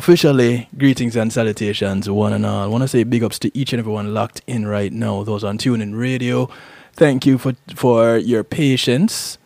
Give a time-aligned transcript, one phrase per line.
[0.00, 2.64] officially, greetings and salutations, one and all.
[2.64, 5.24] I want to say big ups to each and everyone locked in right now.
[5.24, 6.48] Those on TuneIn Radio,
[6.94, 9.36] thank you for for your patience.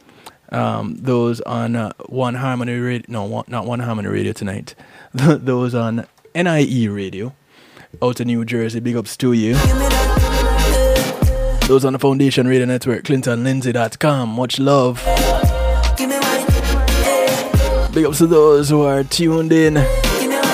[0.50, 4.76] Um, those on uh, One Harmony Radio, no, one, not One Harmony Radio tonight.
[5.12, 7.34] those on NIE Radio,
[8.00, 9.54] out in New Jersey, big ups to you.
[11.66, 15.02] Those on the Foundation Radio Network, ClintonLindsay.com, much love.
[17.92, 20.03] Big ups to those who are tuned in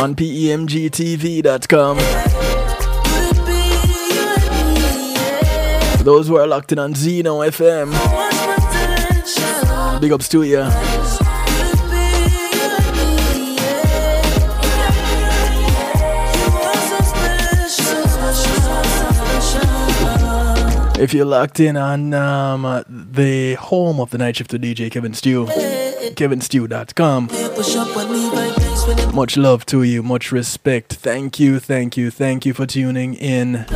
[0.01, 1.99] on PEMGTV.com.
[5.99, 7.91] For those who are locked in on Zeno FM,
[10.01, 10.65] big ups to you.
[20.99, 25.45] If you're locked in on um, the home of the night shift DJ Kevin Stew,
[25.47, 27.29] kevinstew.com.
[29.15, 30.95] Much love to you, much respect.
[30.95, 33.67] Thank you, thank you, thank you for tuning in.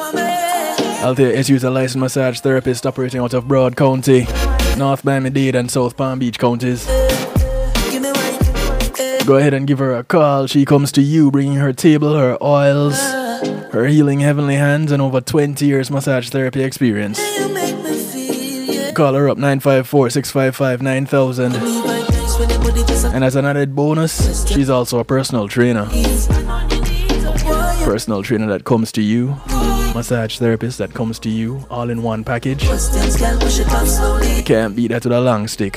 [1.04, 4.26] Althea is a licensed massage therapist operating out of Broward County,
[4.78, 6.86] North Miami-Dade, and South Palm Beach counties.
[9.26, 10.48] Go ahead and give her a call.
[10.48, 12.98] She comes to you bringing her table, her oils,
[13.74, 17.20] her healing heavenly hands, and over 20 years massage therapy experience.
[18.94, 21.56] Call her up 954 655 9000.
[23.14, 25.90] And as an added bonus, she's also a personal trainer.
[27.94, 29.36] Personal trainer that comes to you,
[29.94, 32.64] massage therapist that comes to you, all in one package.
[34.46, 35.76] Can't beat that with a long stick.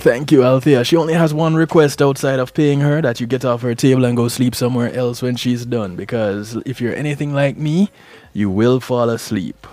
[0.00, 0.84] Thank you, Althea.
[0.84, 4.06] She only has one request outside of paying her that you get off her table
[4.06, 5.96] and go sleep somewhere else when she's done.
[5.96, 7.90] Because if you're anything like me,
[8.32, 9.66] you will fall asleep.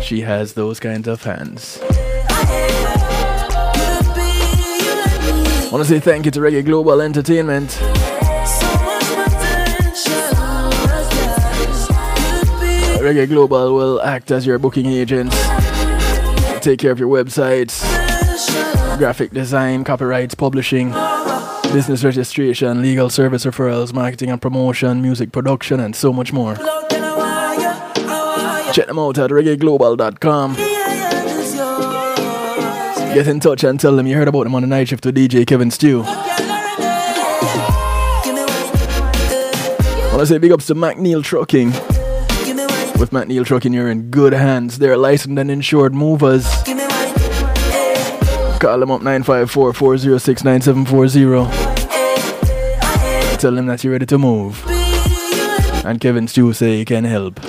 [0.00, 1.78] She has those kinds of hands.
[5.72, 7.70] Want to say thank you to Reggae Global Entertainment.
[13.00, 15.30] Reggae Global will act as your booking agent,
[16.62, 17.80] take care of your websites,
[18.98, 20.90] graphic design, copyrights, publishing,
[21.72, 26.54] business registration, legal service referrals, marketing and promotion, music production, and so much more.
[28.72, 30.75] Check them out at reggaeglobal.com.
[33.16, 35.16] Get in touch and tell them you heard about them on the night shift with
[35.16, 36.02] DJ Kevin Stew.
[36.04, 36.28] I
[40.10, 41.68] want to say big ups to McNeil Trucking.
[43.00, 44.76] With McNeil Trucking, you're in good hands.
[44.76, 46.44] They're licensed and insured movers.
[48.60, 53.38] Call them up 954 406 9740.
[53.38, 54.62] Tell them that you're ready to move.
[55.86, 57.40] And Kevin Stew say he can help.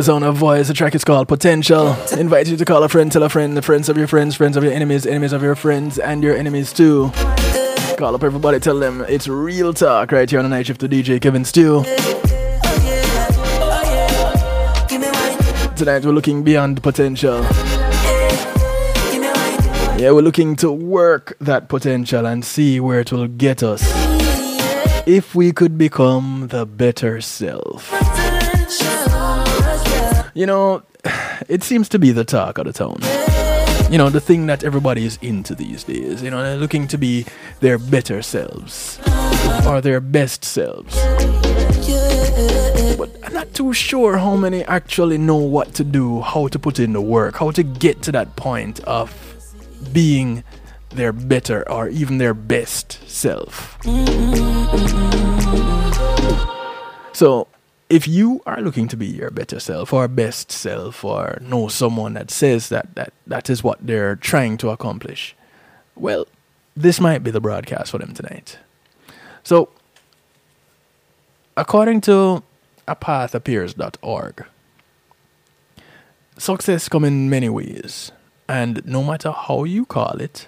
[0.00, 1.94] Of voice, the track is called Potential.
[2.18, 4.56] Invite you to call a friend, tell a friend, the friends of your friends, friends
[4.56, 7.10] of your enemies, enemies of your friends, and your enemies too.
[7.98, 10.88] Call up everybody, tell them it's real talk right here on the night shift to
[10.88, 11.82] DJ Kevin Stew.
[15.76, 17.42] Tonight we're looking beyond potential.
[19.98, 23.82] Yeah, we're looking to work that potential and see where it will get us.
[25.06, 28.19] If we could become the better self.
[30.32, 30.82] You know,
[31.48, 32.98] it seems to be the talk of the town.
[33.90, 36.22] You know, the thing that everybody is into these days.
[36.22, 37.26] You know, they're looking to be
[37.58, 39.00] their better selves
[39.66, 40.94] or their best selves.
[42.96, 46.78] But I'm not too sure how many actually know what to do, how to put
[46.78, 49.12] in the work, how to get to that point of
[49.92, 50.44] being
[50.90, 53.78] their better or even their best self.
[57.12, 57.48] So,
[57.90, 62.14] if you are looking to be your better self or best self or know someone
[62.14, 65.34] that says that that, that is what they're trying to accomplish,
[65.96, 66.26] well,
[66.76, 68.58] this might be the broadcast for them tonight.
[69.42, 69.70] So,
[71.56, 72.44] according to
[72.86, 74.46] apathappears.org,
[76.38, 78.12] success comes in many ways,
[78.48, 80.46] and no matter how you call it,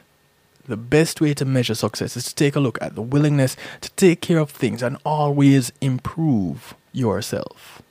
[0.64, 3.90] the best way to measure success is to take a look at the willingness to
[3.92, 7.82] take care of things and always improve yourself.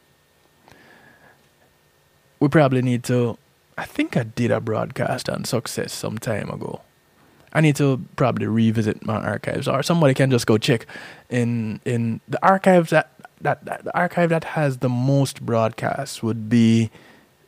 [2.39, 3.38] We probably need to.
[3.77, 6.81] I think I did a broadcast on success some time ago.
[7.53, 10.86] I need to probably revisit my archives, or somebody can just go check
[11.30, 13.12] in in the archives that
[13.42, 16.89] that, that the archive that has the most broadcasts would be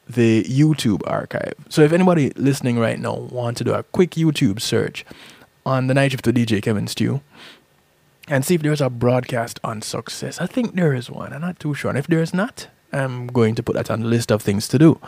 [0.07, 1.53] the YouTube archive.
[1.69, 5.05] So if anybody listening right now want to do a quick YouTube search
[5.65, 7.21] on the night shift of DJ Kevin Stew,
[8.27, 10.39] and see if there's a broadcast on success.
[10.39, 11.33] I think there is one.
[11.33, 11.89] I'm not too sure.
[11.89, 14.67] And if there is not, I'm going to put that on the list of things
[14.69, 14.99] to do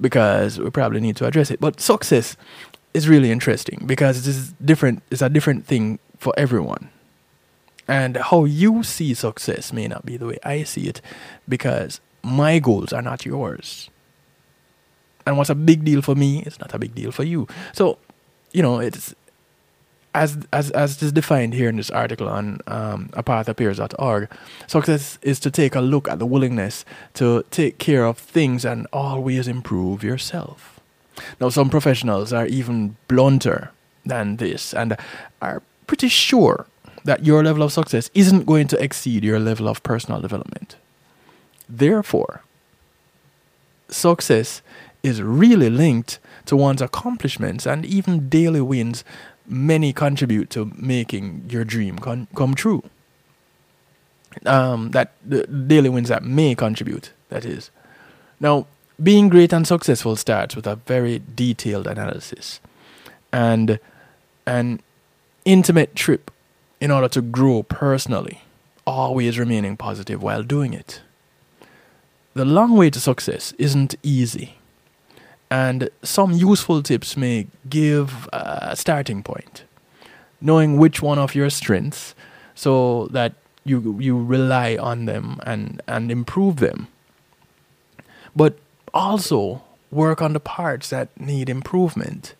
[0.00, 1.60] because we probably need to address it.
[1.60, 2.36] But success
[2.94, 5.02] is really interesting because it is different.
[5.10, 6.90] It's a different thing for everyone.
[7.86, 11.00] And how you see success may not be the way I see it
[11.48, 13.88] because my goals are not yours.
[15.26, 17.46] And what's a big deal for me is not a big deal for you.
[17.72, 17.98] So,
[18.52, 19.14] you know, it's
[20.14, 23.10] as as as is defined here in this article on um,
[24.66, 26.84] success is to take a look at the willingness
[27.14, 30.80] to take care of things and always improve yourself.
[31.40, 33.70] Now, some professionals are even blunter
[34.04, 34.96] than this and
[35.42, 36.66] are pretty sure
[37.04, 40.76] that your level of success isn't going to exceed your level of personal development.
[41.68, 42.42] Therefore,
[43.88, 44.62] success
[45.02, 49.04] is really linked to one's accomplishments and even daily wins
[49.48, 52.82] many contribute to making your dream con- come true.
[54.44, 57.70] Um, that the daily wins that may contribute, that is.
[58.38, 58.66] Now,
[59.02, 62.60] being great and successful starts with a very detailed analysis
[63.32, 63.78] and
[64.46, 64.80] an
[65.44, 66.30] intimate trip
[66.80, 68.42] in order to grow personally,
[68.86, 71.00] always remaining positive while doing it.
[72.34, 74.57] The long way to success isn't easy
[75.50, 79.64] and some useful tips may give a starting point.
[80.40, 82.14] Knowing which one of your strengths
[82.54, 83.34] so that
[83.64, 86.88] you you rely on them and, and improve them.
[88.36, 88.58] But
[88.94, 92.34] also work on the parts that need improvement.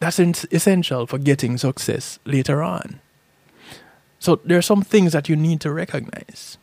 [0.00, 3.00] That's essential for getting success later on.
[4.18, 6.58] So there are some things that you need to recognize.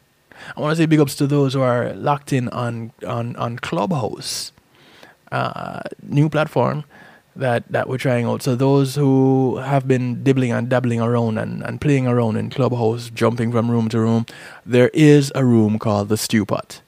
[0.56, 3.60] I want to say big ups to those who are locked in on on, on
[3.60, 4.52] Clubhouse
[5.32, 6.84] uh, new platform
[7.36, 8.42] that, that we're trying out.
[8.42, 13.10] So those who have been dibbling and dabbling around and, and playing around in Clubhouse,
[13.10, 14.26] jumping from room to room,
[14.66, 16.82] there is a room called the Stewpot.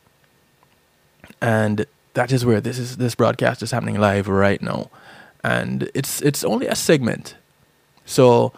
[1.42, 4.90] And that is where this is this broadcast is happening live right now.
[5.44, 7.36] And it's it's only a segment.
[8.06, 8.54] So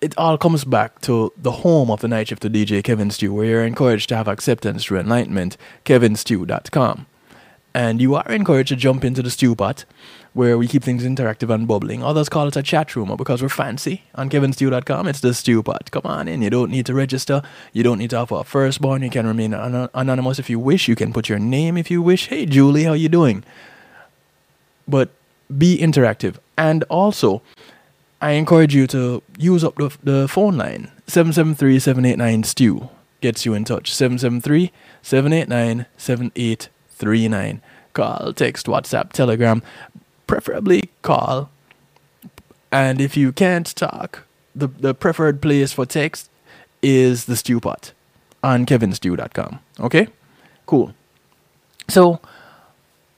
[0.00, 3.34] it all comes back to the home of the night shift of DJ Kevin Stew,
[3.34, 7.06] where you're encouraged to have acceptance through enlightenment, kevinstew.com.
[7.74, 9.84] And you are encouraged to jump into the stew pot
[10.32, 12.02] where we keep things interactive and bubbling.
[12.02, 14.04] Others call it a chat room because we're fancy.
[14.14, 15.90] On kevinstew.com, it's the stew pot.
[15.90, 16.42] Come on in.
[16.42, 17.42] You don't need to register.
[17.72, 19.02] You don't need to offer a firstborn.
[19.02, 20.88] You can remain an- anonymous if you wish.
[20.88, 22.28] You can put your name if you wish.
[22.28, 23.44] Hey, Julie, how you doing?
[24.86, 25.10] But
[25.56, 26.36] be interactive.
[26.56, 27.42] And also,
[28.20, 32.88] I encourage you to use up the, the phone line 773 789 STEW
[33.20, 33.94] gets you in touch.
[33.94, 34.72] 773
[36.98, 37.62] 789 7839
[37.98, 39.62] call, text, WhatsApp, Telegram,
[40.28, 41.50] preferably call.
[42.70, 44.24] And if you can't talk,
[44.54, 46.30] the, the preferred place for text
[46.80, 47.92] is the stew pot
[48.42, 49.58] on kevinstew.com.
[49.80, 50.06] Okay?
[50.66, 50.94] Cool.
[51.88, 52.20] So,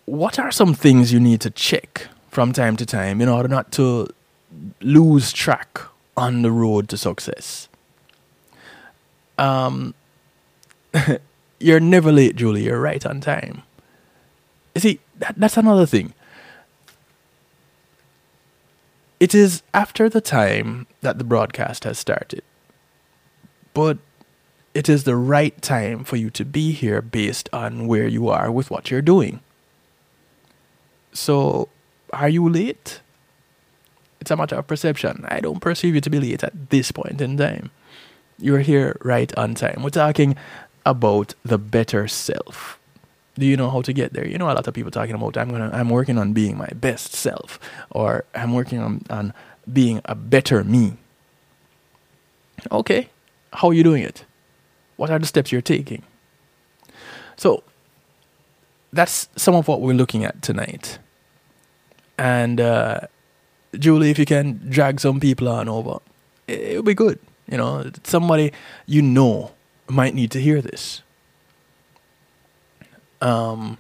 [0.07, 3.73] what are some things you need to check from time to time in order not
[3.73, 4.09] to
[4.81, 5.81] lose track
[6.17, 7.69] on the road to success?
[9.37, 9.95] Um,
[11.61, 12.65] you're never late, Julie.
[12.65, 13.63] You're right on time.
[14.75, 16.15] You see, that, that's another thing.
[19.19, 22.43] It is after the time that the broadcast has started.
[23.75, 23.99] But
[24.73, 28.51] it is the right time for you to be here based on where you are
[28.51, 29.41] with what you're doing.
[31.13, 31.69] So,
[32.13, 33.01] are you late?
[34.21, 35.25] It's a matter of perception.
[35.29, 37.71] I don't perceive you to be late at this point in time.
[38.39, 39.83] You're here right on time.
[39.83, 40.37] We're talking
[40.87, 42.80] about the better self
[43.39, 44.27] do you know how to get there?
[44.27, 46.69] You know, a lot of people talking about I'm gonna I'm working on being my
[46.75, 47.59] best self,
[47.91, 49.33] or I'm working on, on
[49.73, 50.95] being a better me.
[52.71, 53.09] Okay,
[53.53, 54.25] how are you doing it?
[54.97, 56.03] What are the steps you're taking?
[57.37, 57.63] So
[58.93, 60.99] that's some of what we're looking at tonight.
[62.19, 63.01] And uh,
[63.79, 66.01] Julie, if you can drag some people on over,
[66.47, 67.19] it'll be good.
[67.51, 68.53] You know, somebody
[68.87, 69.53] you know
[69.89, 71.03] might need to hear this.
[73.21, 73.79] Um,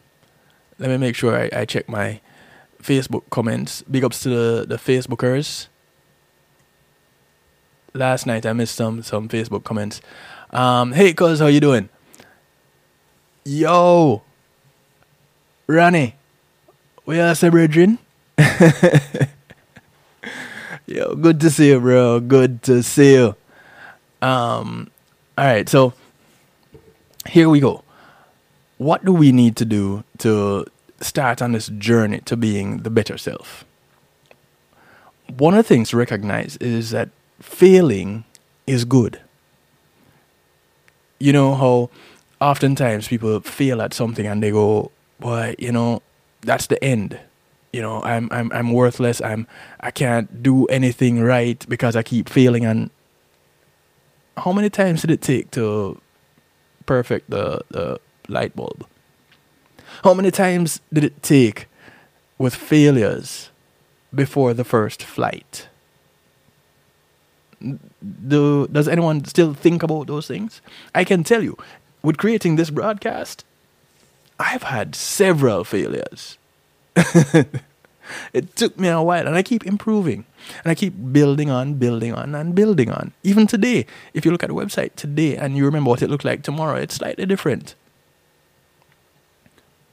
[0.78, 2.20] let me make sure I, I check my
[2.82, 3.82] Facebook comments.
[3.82, 5.68] Big ups to the, the Facebookers.
[7.92, 10.00] Last night I missed some some Facebook comments.
[10.50, 11.88] Um, hey, cuz, how you doing?
[13.44, 14.22] Yo,
[15.66, 16.14] Ronnie,
[17.04, 17.98] we are celebrating.
[20.86, 22.20] Yo, good to see you, bro.
[22.20, 23.34] Good to see you.
[24.22, 24.90] Um,
[25.38, 25.94] all right, so
[27.28, 27.82] here we go.
[28.80, 30.64] What do we need to do to
[31.02, 33.66] start on this journey to being the better self?
[35.36, 37.10] One of the things to recognize is that
[37.40, 38.24] failing
[38.66, 39.20] is good.
[41.18, 41.90] You know how
[42.40, 46.00] oftentimes people fail at something and they go, "Boy, you know,
[46.40, 47.20] that's the end."
[47.72, 49.20] you know I'm I'm I'm worthless.
[49.20, 49.46] I'm
[49.80, 52.64] I can't do anything right because I keep failing.
[52.64, 52.88] And
[54.38, 56.00] how many times did it take to
[56.86, 58.86] perfect the the light bulb?
[60.04, 61.66] How many times did it take
[62.38, 63.50] with failures
[64.14, 65.68] before the first flight?
[67.60, 70.62] Do, does anyone still think about those things?
[70.94, 71.58] I can tell you,
[72.02, 73.44] with creating this broadcast,
[74.38, 76.38] I've had several failures
[78.32, 80.24] it took me a while, and I keep improving.
[80.64, 83.12] And I keep building on, building on, and building on.
[83.22, 86.24] Even today, if you look at the website today and you remember what it looked
[86.24, 87.74] like tomorrow, it's slightly different.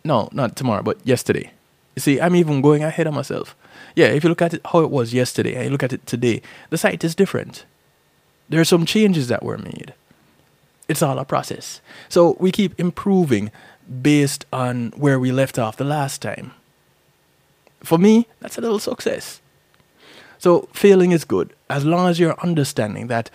[0.08, 1.52] No, not tomorrow, but yesterday.
[1.96, 3.56] You see, I'm even going ahead of myself.
[3.94, 6.06] Yeah, if you look at it how it was yesterday and you look at it
[6.08, 7.66] today, the site is different.
[8.48, 9.94] There are some changes that were made.
[10.88, 11.82] It's all a process.
[12.08, 13.52] So we keep improving
[14.02, 16.54] based on where we left off the last time.
[17.84, 19.42] For me, that's a little success.
[20.38, 23.30] So failing is good as long as you're understanding that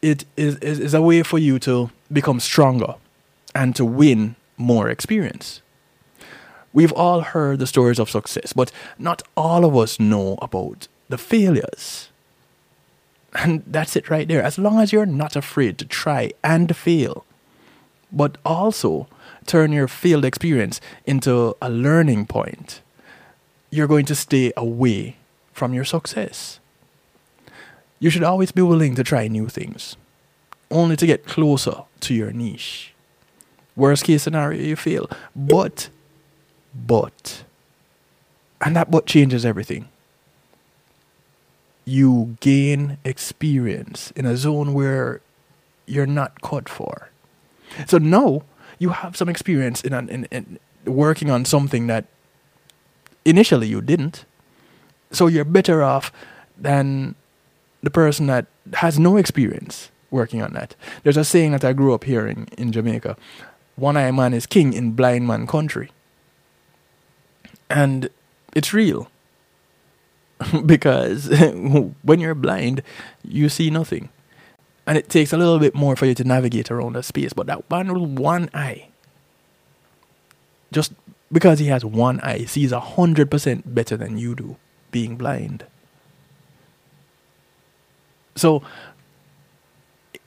[0.00, 2.96] it is, is, is a way for you to become stronger
[3.54, 5.60] and to win more experience.
[6.72, 11.18] We've all heard the stories of success, but not all of us know about the
[11.18, 12.08] failures.
[13.34, 14.42] And that's it right there.
[14.42, 17.24] As long as you're not afraid to try and fail,
[18.10, 19.06] but also
[19.46, 22.80] turn your failed experience into a learning point,
[23.70, 25.16] you're going to stay away
[25.52, 26.60] from your success.
[27.98, 29.96] You should always be willing to try new things,
[30.70, 32.91] only to get closer to your niche.
[33.76, 35.08] Worst case scenario, you fail.
[35.34, 35.88] But,
[36.74, 37.44] but,
[38.60, 39.88] and that but changes everything.
[41.84, 45.20] You gain experience in a zone where
[45.86, 47.08] you're not cut for.
[47.86, 48.42] So now
[48.78, 52.04] you have some experience in, an, in, in working on something that
[53.24, 54.24] initially you didn't.
[55.10, 56.12] So you're better off
[56.58, 57.14] than
[57.82, 60.76] the person that has no experience working on that.
[61.02, 63.16] There's a saying that I grew up hearing in Jamaica
[63.76, 65.90] one eye man is king in blind man country.
[67.70, 68.10] And
[68.54, 69.08] it's real.
[70.66, 71.28] because
[72.02, 72.82] when you're blind,
[73.24, 74.08] you see nothing.
[74.86, 77.32] And it takes a little bit more for you to navigate around the space.
[77.32, 78.88] But that one with one eye,
[80.72, 80.92] just
[81.30, 84.56] because he has one eye, sees a hundred percent better than you do,
[84.90, 85.64] being blind.
[88.34, 88.62] So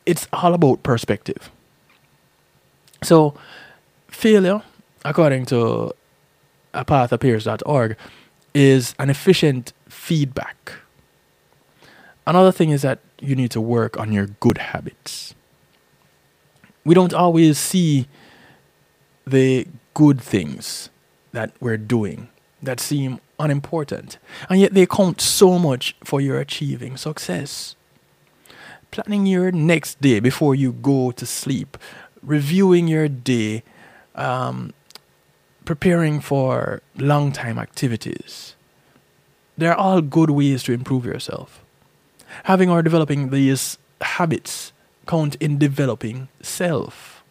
[0.05, 1.49] it's all about perspective.
[3.03, 3.35] So
[4.07, 4.61] failure,
[5.03, 5.93] according to
[6.73, 7.97] apathappears.org,
[8.53, 10.73] is an efficient feedback.
[12.27, 15.35] Another thing is that you need to work on your good habits.
[16.83, 18.07] We don't always see
[19.25, 20.89] the good things
[21.31, 22.29] that we're doing
[22.61, 24.17] that seem unimportant,
[24.49, 27.75] and yet they count so much for your achieving success.
[28.91, 31.77] Planning your next day before you go to sleep,
[32.25, 33.63] reviewing your day,
[34.15, 34.73] um,
[35.63, 38.55] preparing for long time activities.
[39.57, 41.63] They're all good ways to improve yourself.
[42.43, 44.73] Having or developing these habits
[45.07, 47.23] count in developing self.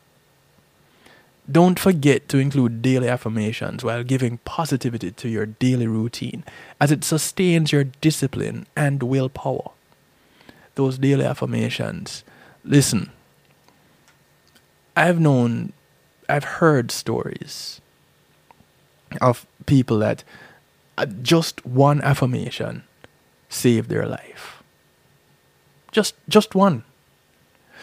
[1.51, 6.43] Don't forget to include daily affirmations while giving positivity to your daily routine,
[6.81, 9.73] as it sustains your discipline and willpower.
[10.75, 12.25] Those daily affirmations.
[12.65, 13.13] Listen,
[14.97, 15.73] I've known,
[16.29, 17.81] I've heard stories
[19.21, 20.25] of people that
[20.97, 22.85] uh, just one affirmation
[23.49, 24.63] saved their life.
[25.93, 26.85] Just, just one.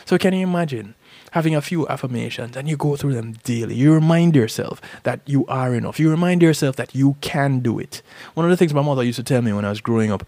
[0.05, 0.95] So, can you imagine
[1.31, 3.75] having a few affirmations and you go through them daily?
[3.75, 5.99] You remind yourself that you are enough.
[5.99, 8.01] You remind yourself that you can do it.
[8.33, 10.27] One of the things my mother used to tell me when I was growing up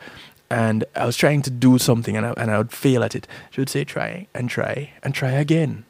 [0.49, 3.27] and I was trying to do something and I, and I would fail at it,
[3.49, 5.85] she would say, try and try and try again.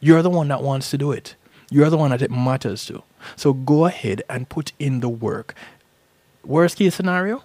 [0.00, 1.36] You're the one that wants to do it.
[1.70, 3.02] You're the one that it matters to.
[3.34, 5.54] So go ahead and put in the work.
[6.44, 7.42] Worst case scenario,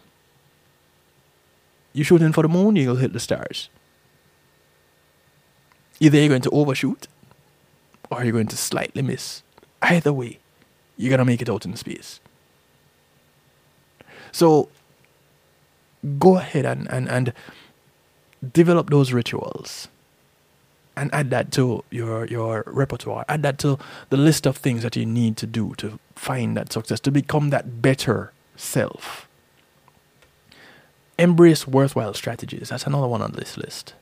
[1.93, 3.70] you're shooting for the moon, you'll hit the stars.
[6.00, 7.08] Either you're going to overshoot
[8.10, 9.43] or you're going to slightly miss.
[9.81, 10.39] Either way,
[10.98, 12.20] you're going to make it out in space.
[14.31, 14.70] So
[16.20, 17.34] go ahead and, and, and
[18.53, 19.88] develop those rituals
[21.01, 23.25] and add that to your your repertoire.
[23.27, 23.79] Add that to
[24.12, 27.50] the list of things that you need to do to find that success to become
[27.50, 29.27] that better self.
[31.17, 32.70] Embrace worthwhile strategies.
[32.70, 33.96] That's another one on this list.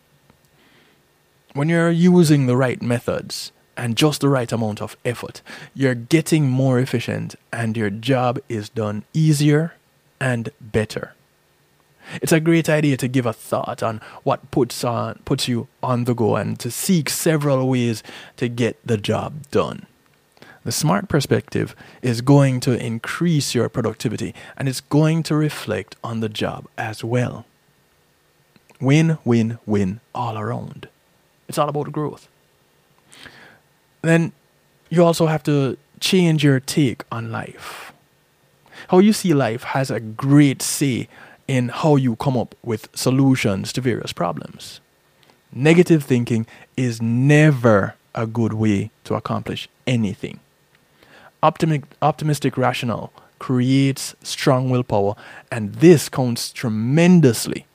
[1.54, 5.42] When you're using the right methods and just the right amount of effort
[5.74, 9.74] you're getting more efficient and your job is done easier
[10.20, 11.14] and better
[12.22, 16.06] it's a great idea to give a thought on what puts on puts you on
[16.06, 18.04] the go and to seek several ways
[18.38, 19.86] to get the job done.
[20.64, 26.20] The smart perspective is going to increase your productivity and it's going to reflect on
[26.20, 27.46] the job as well.
[28.82, 30.88] Win, win, win all around.
[31.48, 32.28] It's all about growth.
[34.02, 34.32] Then
[34.90, 37.92] you also have to change your take on life.
[38.90, 41.08] How you see life has a great say
[41.50, 44.82] in how you come up with solutions to various problems.
[45.52, 46.46] Negative thinking
[46.78, 50.40] is never a good way to accomplish anything.
[51.42, 55.16] Optimi- optimistic rational creates strong willpower,
[55.52, 57.66] and this counts tremendously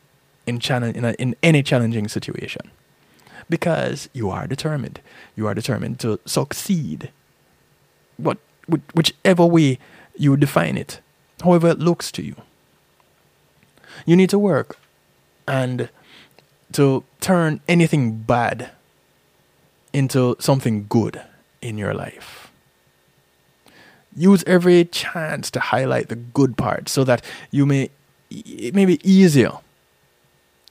[0.47, 2.71] in, in, a, in any challenging situation
[3.51, 5.01] because you are determined.
[5.35, 7.11] You are determined to succeed.
[8.19, 8.39] What,
[8.95, 9.81] whichever way
[10.17, 11.01] you define it,
[11.43, 12.37] however it looks to you.
[14.05, 14.79] You need to work
[15.47, 15.89] and
[16.73, 18.71] to turn anything bad
[19.93, 21.23] into something good
[21.63, 22.51] in your life.
[24.17, 27.91] Use every chance to highlight the good parts so that you may
[28.31, 29.53] it may be easier.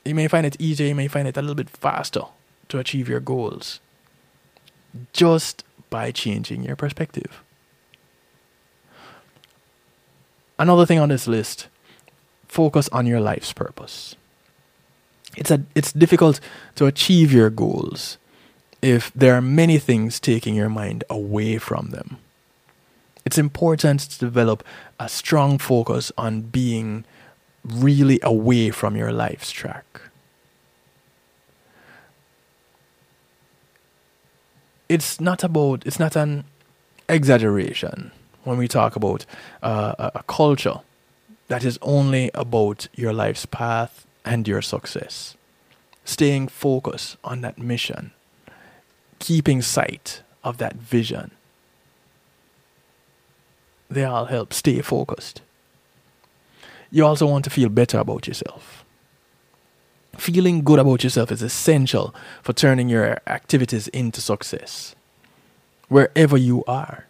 [0.06, 2.24] You may find it easier, you may find it a little bit faster
[2.70, 3.80] to achieve your goals
[5.14, 7.42] just by changing your perspective.
[10.60, 11.68] Another thing on this list
[12.54, 14.16] focus on your life's purpose.
[15.36, 16.40] It's, a, it's difficult
[16.76, 18.18] to achieve your goals
[18.82, 22.18] if there are many things taking your mind away from them.
[23.26, 24.64] It's important to develop
[25.00, 27.06] a strong focus on being
[27.66, 29.86] really away from your life's track.
[34.90, 36.44] It's not about, it's not an
[37.10, 38.12] exaggeration
[38.44, 39.26] when we talk about
[39.64, 40.82] uh, a, a culture
[41.54, 45.38] that is only about your life's path and your success.
[46.04, 48.12] Staying focused on that mission,
[49.20, 51.30] keeping sight of that vision.
[53.88, 55.44] They all help stay focused.
[56.90, 58.84] You also want to feel better about yourself.
[60.18, 64.96] Feeling good about yourself is essential for turning your activities into success,
[65.88, 67.06] wherever you are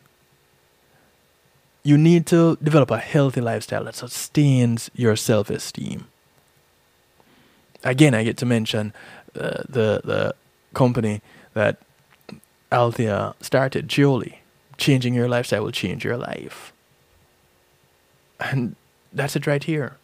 [1.84, 6.08] you need to develop a healthy lifestyle that sustains your self esteem.
[7.84, 8.94] Again, I get to mention
[9.36, 10.36] uh, the the
[10.74, 11.22] company
[11.54, 11.78] that
[12.72, 14.38] Althea started, Gioli.
[14.78, 16.74] Changing your lifestyle will change your life.
[18.40, 18.76] And
[19.14, 19.98] that's it right here.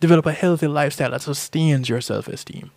[0.00, 2.72] Develop a healthy lifestyle that sustains your self esteem.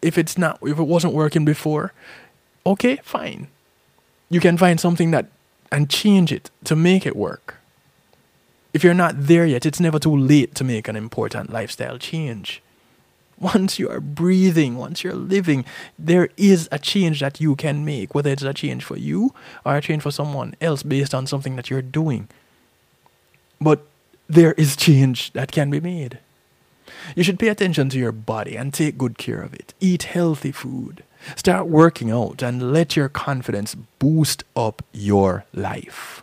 [0.00, 1.92] If it's not if it wasn't working before,
[2.64, 3.48] okay, fine.
[4.30, 5.26] You can find something that
[5.72, 7.56] and change it to make it work.
[8.74, 12.62] If you're not there yet, it's never too late to make an important lifestyle change.
[13.38, 15.64] Once you are breathing, once you're living,
[15.98, 19.34] there is a change that you can make, whether it's a change for you
[19.66, 22.28] or a change for someone else based on something that you're doing.
[23.60, 23.84] But
[24.28, 26.18] there is change that can be made.
[27.16, 29.74] You should pay attention to your body and take good care of it.
[29.80, 31.02] Eat healthy food.
[31.36, 36.22] Start working out and let your confidence boost up your life.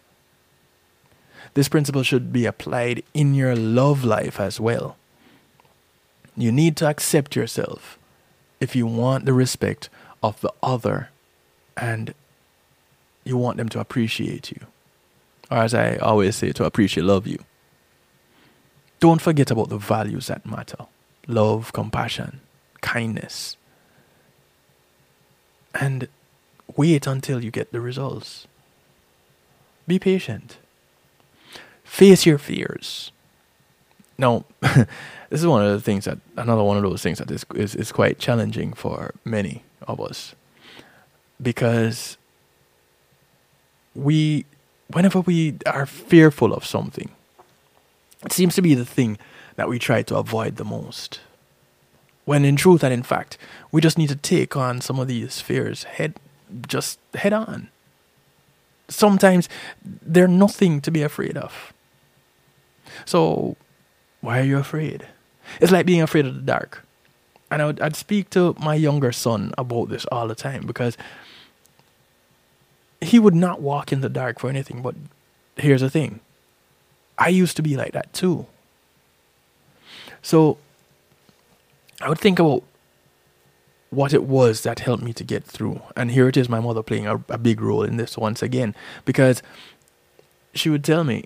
[1.53, 4.97] This principle should be applied in your love life as well.
[6.38, 7.97] You need to accept yourself
[8.59, 9.89] if you want the respect
[10.21, 11.09] of the other
[11.75, 12.13] and
[13.23, 14.65] you want them to appreciate you.
[15.49, 17.39] Or as I always say, to appreciate love you.
[18.99, 20.85] Don't forget about the values that matter
[21.27, 22.41] love, compassion,
[22.81, 23.55] kindness,
[25.73, 26.08] and
[26.75, 28.47] wait until you get the results.
[29.88, 30.58] Be patient.
[31.84, 33.12] Face your fears.
[34.17, 34.88] Now, this
[35.41, 37.91] is one of the things that another one of those things that is, is, is
[37.91, 40.36] quite challenging for many of us
[41.41, 42.17] because
[43.95, 44.45] we
[44.91, 47.10] whenever we are fearful of something
[48.25, 49.17] it seems to be the thing
[49.55, 51.21] that we try to avoid the most
[52.29, 53.37] when in truth and in fact
[53.71, 56.13] we just need to take on some of these fears head
[56.67, 57.69] just head on
[58.87, 59.49] sometimes
[60.13, 61.73] they're nothing to be afraid of
[63.05, 63.55] so
[64.21, 65.07] why are you afraid
[65.59, 66.85] it's like being afraid of the dark
[67.51, 70.97] and I would, I'd speak to my younger son about this all the time because
[73.01, 74.81] he would not walk in the dark for anything.
[74.81, 74.95] But
[75.55, 76.19] here's the thing
[77.17, 78.45] I used to be like that too.
[80.21, 80.57] So
[82.01, 82.63] I would think about
[83.89, 85.81] what it was that helped me to get through.
[85.95, 88.75] And here it is, my mother playing a, a big role in this once again,
[89.03, 89.41] because
[90.53, 91.25] she would tell me,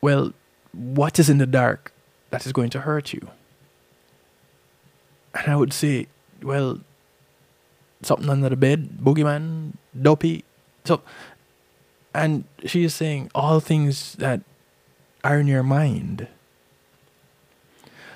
[0.00, 0.32] Well,
[0.72, 1.92] what is in the dark
[2.30, 3.28] that is going to hurt you?
[5.34, 6.06] And I would say,
[6.42, 6.80] well,
[8.02, 10.44] something under the bed, boogeyman, duppy.
[10.84, 11.02] So,
[12.14, 14.42] and she is saying all things that
[15.24, 16.28] are in your mind.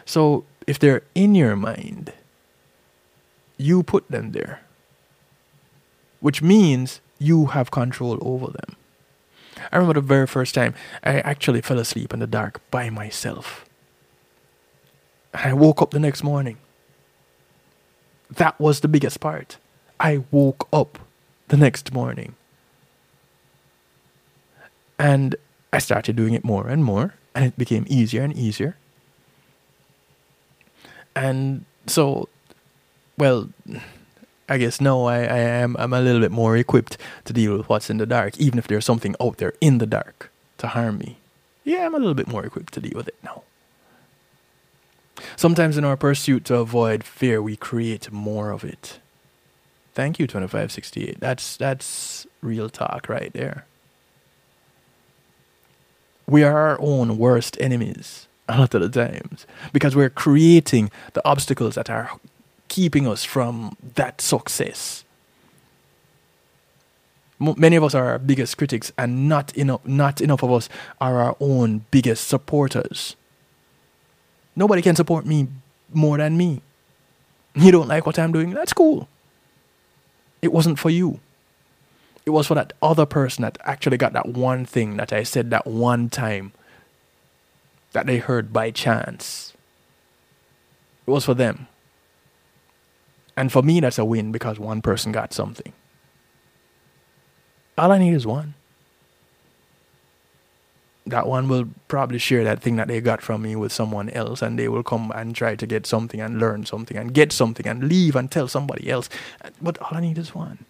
[0.04, 2.12] So, if they're in your mind,
[3.56, 4.60] you put them there,
[6.20, 8.76] which means you have control over them.
[9.72, 13.64] I remember the very first time I actually fell asleep in the dark by myself.
[15.34, 16.58] I woke up the next morning
[18.30, 19.56] that was the biggest part.
[19.98, 20.98] I woke up
[21.48, 22.34] the next morning.
[24.98, 25.36] And
[25.72, 28.76] I started doing it more and more, and it became easier and easier.
[31.18, 32.28] And so,
[33.16, 33.48] well,
[34.48, 37.68] I guess no, I, I am I'm a little bit more equipped to deal with
[37.68, 40.98] what's in the dark, even if there's something out there in the dark to harm
[40.98, 41.18] me.
[41.64, 43.42] Yeah, I'm a little bit more equipped to deal with it now.
[45.34, 49.00] Sometimes in our pursuit to avoid fear, we create more of it.
[49.94, 51.18] Thank you, 2568.
[51.18, 53.66] That's that's real talk right there.
[56.28, 61.26] We are our own worst enemies a lot of the times because we're creating the
[61.26, 62.10] obstacles that are
[62.68, 65.04] keeping us from that success.
[67.40, 70.68] Many of us are our biggest critics, and not enough, not enough of us
[71.00, 73.14] are our own biggest supporters.
[74.56, 75.46] Nobody can support me
[75.92, 76.62] more than me.
[77.54, 78.50] You don't like what I'm doing?
[78.50, 79.08] That's cool.
[80.42, 81.20] It wasn't for you.
[82.26, 85.50] It was for that other person that actually got that one thing that I said
[85.50, 86.52] that one time
[87.92, 89.54] that they heard by chance.
[91.06, 91.68] It was for them.
[93.36, 95.72] And for me, that's a win because one person got something.
[97.76, 98.54] All I need is one
[101.10, 104.42] that one will probably share that thing that they got from me with someone else
[104.42, 107.66] and they will come and try to get something and learn something and get something
[107.66, 109.08] and leave and tell somebody else.
[109.60, 110.64] But all I need is one.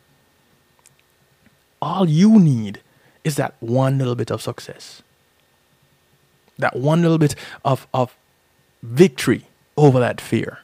[1.80, 2.80] All you need
[3.24, 5.02] is that one little bit of success.
[6.58, 8.16] That one little bit of, of
[8.82, 10.58] victory over that fear.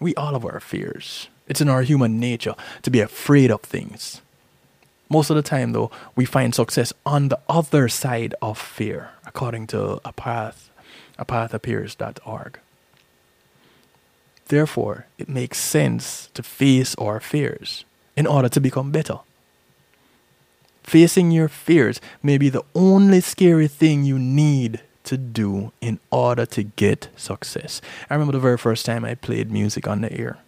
[0.00, 1.28] We all have our fears.
[1.48, 4.20] It's in our human nature to be afraid of things.
[5.08, 9.68] Most of the time, though, we find success on the other side of fear, according
[9.68, 10.70] to a path,
[11.18, 12.58] apathappears.org.
[14.48, 17.84] Therefore, it makes sense to face our fears
[18.16, 19.20] in order to become better.
[20.82, 26.46] Facing your fears may be the only scary thing you need to do in order
[26.46, 27.80] to get success.
[28.10, 30.38] I remember the very first time I played music on the air.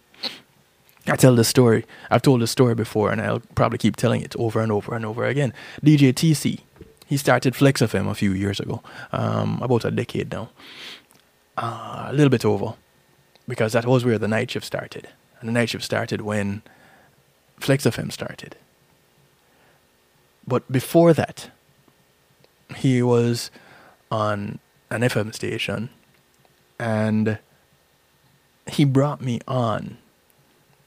[1.07, 1.85] I tell this story.
[2.11, 5.05] I've told this story before, and I'll probably keep telling it over and over and
[5.05, 5.53] over again.
[5.83, 6.59] DJ TC,
[7.07, 10.49] he started Flex FM a few years ago, um, about a decade now,
[11.57, 12.75] uh, a little bit over,
[13.47, 15.07] because that was where the night shift started,
[15.39, 16.61] and the night shift started when
[17.59, 18.55] Flex FM started.
[20.45, 21.49] But before that,
[22.75, 23.49] he was
[24.11, 25.89] on an FM station,
[26.79, 27.37] and
[28.67, 29.97] he brought me on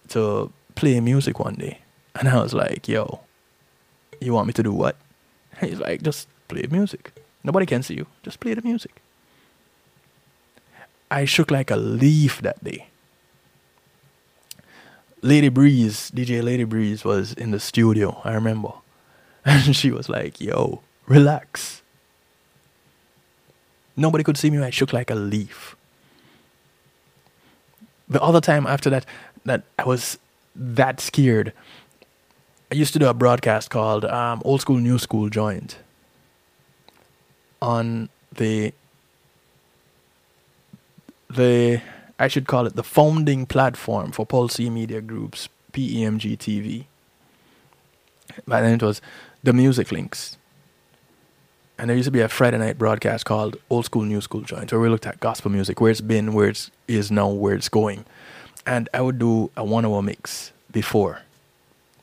[0.08, 1.78] to play music one day.
[2.14, 3.20] And I was like, yo,
[4.20, 4.96] you want me to do what?
[5.60, 7.12] he's like, just play music.
[7.44, 8.06] Nobody can see you.
[8.22, 9.02] Just play the music.
[11.10, 12.88] I shook like a leaf that day.
[15.20, 18.72] Lady Breeze, DJ Lady Breeze was in the studio, I remember.
[19.44, 21.81] And she was like, yo, relax.
[23.96, 24.58] Nobody could see me.
[24.58, 25.76] I shook like a leaf.
[28.08, 29.06] The other time after that,
[29.44, 30.18] that I was
[30.54, 31.52] that scared.
[32.70, 35.78] I used to do a broadcast called um, Old School New School Joint
[37.60, 38.72] on the
[41.30, 41.80] the
[42.18, 46.84] I should call it the founding platform for Pulse Media Group's PEMG TV.
[48.46, 49.00] By then it was
[49.42, 50.36] the Music Links.
[51.82, 54.70] And there used to be a Friday night broadcast called Old School New School Joint
[54.70, 57.68] where we looked at gospel music, where it's been, where it is now, where it's
[57.68, 58.04] going.
[58.64, 61.22] And I would do a one hour mix before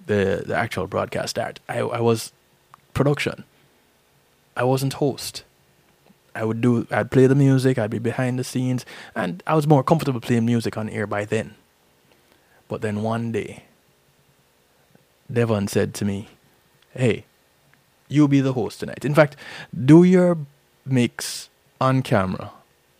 [0.06, 1.62] the the actual broadcast start.
[1.70, 2.34] I, I was
[2.94, 3.46] production.
[4.58, 5.46] I wasn't host.
[6.36, 9.66] I would do I'd play the music, I'd be behind the scenes, and I was
[9.66, 11.56] more comfortable playing music on air by then.
[12.68, 13.64] But then one day
[15.32, 16.28] Devon said to me,
[16.94, 17.24] Hey,
[18.10, 19.06] you be the host tonight.
[19.06, 19.38] In fact,
[19.86, 20.38] do your
[20.86, 22.52] mix on camera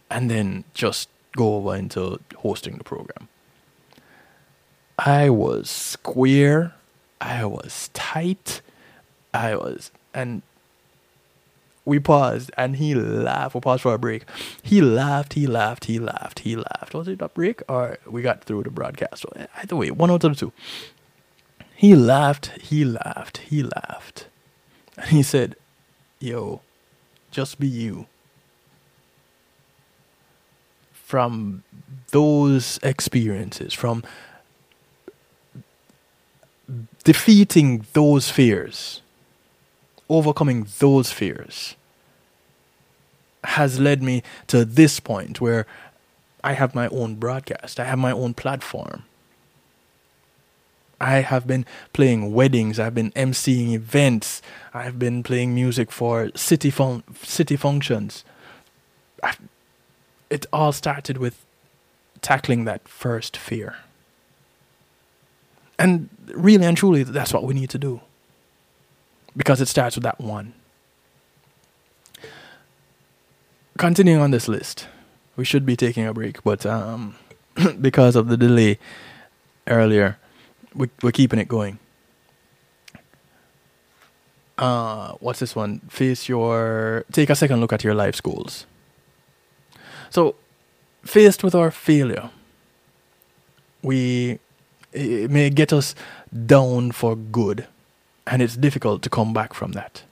[0.10, 3.28] and then just go over into hosting the program.
[4.98, 6.76] I was square,
[7.22, 8.62] I was tight,
[9.34, 10.42] I was, and
[11.86, 13.56] we paused and he laughed.
[13.56, 14.26] We paused for a break.
[14.62, 16.94] He laughed, he laughed, he laughed, he laughed.
[16.94, 19.26] Was it a break or we got through the broadcast?
[19.58, 20.54] Either way, one out of the two.
[21.76, 24.28] He laughed, he laughed, he laughed.
[25.00, 25.56] And he said,
[26.20, 26.62] Yo,
[27.32, 28.08] just be you.
[30.92, 31.64] From
[32.12, 34.04] those experiences, from
[37.04, 39.02] defeating those fears,
[40.10, 41.76] overcoming those fears,
[43.44, 45.66] has led me to this point where
[46.44, 49.06] I have my own broadcast, I have my own platform.
[51.02, 54.42] I have been playing weddings, I've been emceeing events,
[54.74, 58.24] I've been playing music for city fun- city functions.
[59.24, 59.40] I've,
[60.30, 61.46] it all started with
[62.22, 63.78] tackling that first fear.
[65.78, 68.02] And really and truly, that's what we need to do.
[69.36, 70.54] Because it starts with that one.
[73.78, 74.88] Continuing on this list,
[75.38, 77.16] we should be taking a break, but um,
[77.82, 78.78] because of the delay
[79.68, 80.18] earlier,
[80.76, 81.80] we, we're keeping it going.
[84.58, 85.80] Uh, what's this one?
[85.90, 87.06] Face your.
[87.12, 88.66] Take a second look at your life's goals.
[90.10, 90.36] So,
[91.04, 92.30] faced with our failure,
[93.82, 94.40] we
[94.92, 95.96] it may get us
[96.46, 97.68] down for good,
[98.28, 100.04] and it's difficult to come back from that.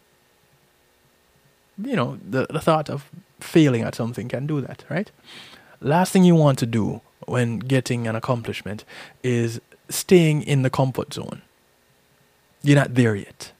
[1.83, 5.11] You know, the, the thought of failing at something can do that, right?
[5.81, 8.83] Last thing you want to do when getting an accomplishment
[9.23, 11.41] is staying in the comfort zone.
[12.61, 13.51] You're not there yet.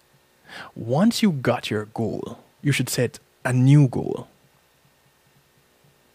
[0.76, 4.28] Once you got your goal, you should set a new goal.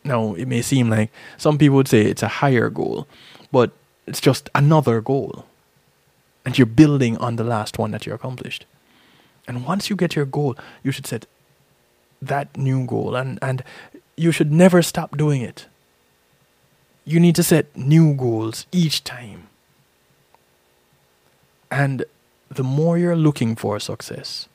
[0.04, 3.06] Now, it may seem like some people would say it's a higher goal,
[3.52, 3.70] but
[4.06, 5.46] it's just another goal.
[6.44, 8.66] And you're building on the last one that you accomplished.
[9.46, 11.26] And once you get your goal, you should set
[12.20, 13.62] that new goal and, and
[14.16, 15.66] you should never stop doing it.
[17.04, 19.48] You need to set new goals each time.
[21.72, 22.04] And
[22.50, 24.46] the more you're looking for success,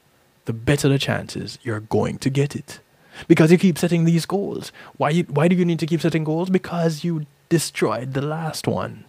[0.45, 2.80] the better the chances you're going to get it.
[3.27, 4.71] Because you keep setting these goals.
[4.97, 6.51] Why, you, why do you need to keep setting goals?
[6.51, 9.06] Because you destroyed the last one.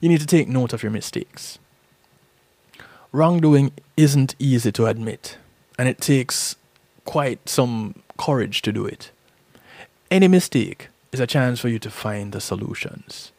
[0.00, 1.60] You need to take note of your mistakes.
[3.12, 5.36] Wrongdoing isn't easy to admit,
[5.78, 6.56] and it takes
[7.04, 9.12] quite some courage to do it.
[10.10, 13.30] Any mistake is a chance for you to find the solutions.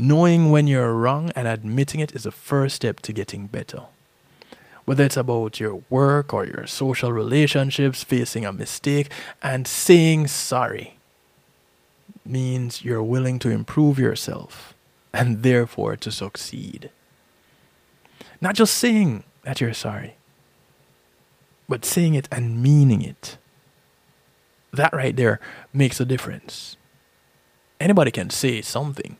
[0.00, 3.82] Knowing when you're wrong and admitting it is the first step to getting better.
[4.86, 10.96] Whether it's about your work or your social relationships, facing a mistake and saying sorry
[12.24, 14.72] means you're willing to improve yourself
[15.12, 16.88] and therefore to succeed.
[18.40, 20.14] Not just saying that you're sorry,
[21.68, 23.36] but saying it and meaning it.
[24.72, 25.40] That right there
[25.74, 26.78] makes a difference.
[27.78, 29.18] Anybody can say something,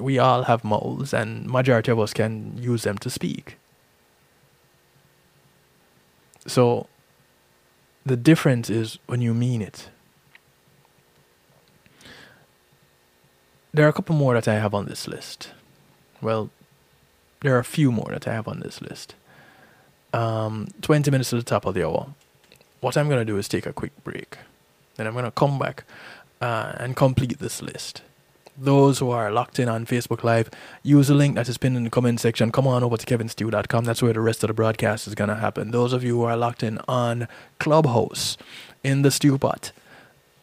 [0.00, 3.56] we all have mouths and majority of us can use them to speak.
[6.46, 6.86] So
[8.04, 9.88] the difference is when you mean it.
[13.72, 15.50] There are a couple more that i have on this list.
[16.20, 16.50] Well
[17.40, 19.14] there are a few more that i have on this list.
[20.12, 22.14] Um, 20 minutes to the top of the hour.
[22.80, 24.38] What i'm going to do is take a quick break.
[24.96, 25.84] Then i'm going to come back
[26.40, 28.02] uh, and complete this list
[28.60, 30.50] those who are locked in on Facebook Live,
[30.82, 32.52] use the link that is pinned in the comment section.
[32.52, 33.84] Come on over to kevinstew.com.
[33.84, 35.70] That's where the rest of the broadcast is going to happen.
[35.70, 37.26] Those of you who are locked in on
[37.58, 38.36] Clubhouse
[38.84, 39.72] in the stew pot,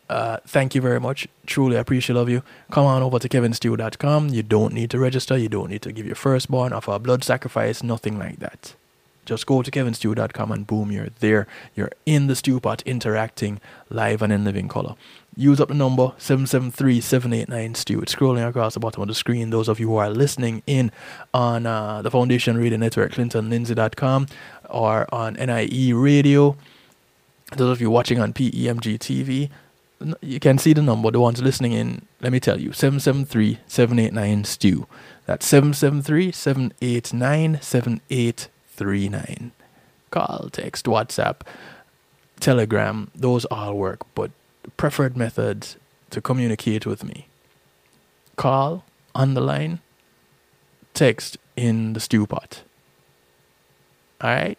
[0.09, 1.27] uh, thank you very much.
[1.45, 2.41] Truly appreciate of you.
[2.71, 4.29] Come on over to kevinstew.com.
[4.29, 5.37] You don't need to register.
[5.37, 8.73] You don't need to give your firstborn, offer a blood sacrifice, nothing like that.
[9.25, 11.47] Just go to kevinstew.com and boom, you're there.
[11.75, 14.95] You're in the stew pot interacting live and in living color.
[15.39, 18.01] Use up the number 773-789-STEW.
[18.01, 19.51] It's scrolling across the bottom of the screen.
[19.51, 20.91] Those of you who are listening in
[21.31, 24.25] on uh, the Foundation Radio Network, clintonlindsay.com,
[24.71, 26.57] or on NIE Radio.
[27.55, 29.51] Those of you watching on PEMG TV,
[30.21, 31.11] you can see the number.
[31.11, 34.87] The ones listening in, let me tell you, 773-789-STEW.
[35.27, 38.47] That's 773-789-78
[38.77, 39.51] 39.
[40.09, 41.41] Call, text, WhatsApp,
[42.39, 44.31] Telegram, those all work, but
[44.75, 45.67] preferred method
[46.09, 47.27] to communicate with me.
[48.35, 49.79] Call on the line,
[50.93, 52.63] text in the stew pot.
[54.23, 54.57] Alright?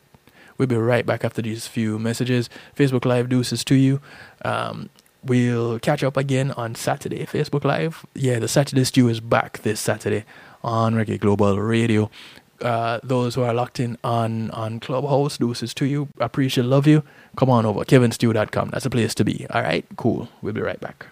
[0.56, 2.50] We'll be right back after these few messages.
[2.76, 4.00] Facebook Live deuces to you.
[4.44, 4.90] Um,
[5.22, 7.24] we'll catch up again on Saturday.
[7.26, 8.04] Facebook Live.
[8.14, 10.24] Yeah, the Saturday stew is back this Saturday
[10.64, 12.10] on Reggae Global Radio
[12.60, 16.08] uh, those who are locked in on, on Clubhouse, deuces to you.
[16.18, 17.02] Appreciate, love you.
[17.36, 18.70] Come on over, kevinstew.com.
[18.70, 19.46] That's a place to be.
[19.50, 20.28] All right, cool.
[20.42, 21.06] We'll be right back.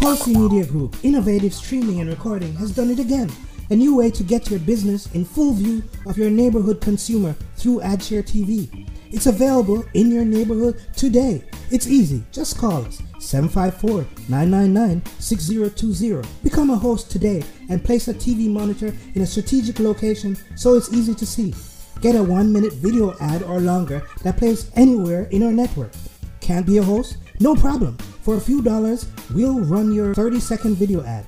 [0.00, 3.30] Pulse E-Media Group, innovative streaming and recording, has done it again.
[3.70, 7.80] A new way to get your business in full view of your neighborhood consumer through
[7.80, 8.88] AdShare TV.
[9.10, 11.42] It's available in your neighborhood today.
[11.70, 12.22] It's easy.
[12.30, 16.28] Just call us 754 999 6020.
[16.42, 20.92] Become a host today and place a TV monitor in a strategic location so it's
[20.92, 21.54] easy to see.
[22.00, 25.92] Get a one minute video ad or longer that plays anywhere in our network.
[26.40, 27.16] Can't be a host?
[27.40, 27.96] No problem.
[28.22, 31.26] For a few dollars, we'll run your 30 second video ad.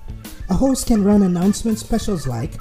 [0.50, 2.60] A host can run announcement specials like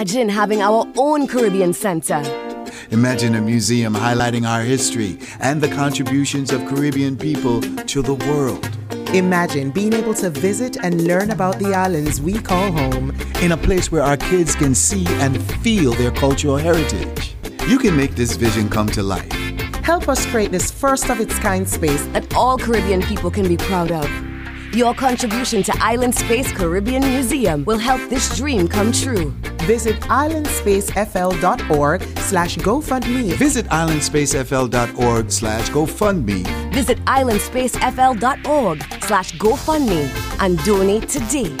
[0.00, 2.22] Imagine having our own Caribbean Center.
[2.90, 8.66] Imagine a museum highlighting our history and the contributions of Caribbean people to the world.
[9.14, 13.58] Imagine being able to visit and learn about the islands we call home in a
[13.58, 17.36] place where our kids can see and feel their cultural heritage.
[17.68, 19.30] You can make this vision come to life.
[19.84, 23.58] Help us create this first of its kind space that all Caribbean people can be
[23.58, 24.08] proud of.
[24.74, 29.34] Your contribution to Island Space Caribbean Museum will help this dream come true.
[29.70, 33.32] Visit islandspacefl.org slash GoFundMe.
[33.34, 36.74] Visit islandspacefl.org slash GoFundMe.
[36.74, 41.54] Visit islandspacefl.org slash GoFundMe and donate today.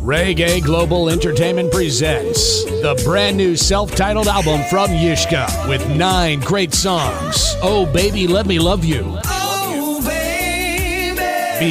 [0.00, 6.72] Reggae Global Entertainment presents the brand new self titled album from Yishka with nine great
[6.72, 7.56] songs.
[7.62, 9.18] Oh, baby, let me love you.
[9.26, 11.18] Oh, baby.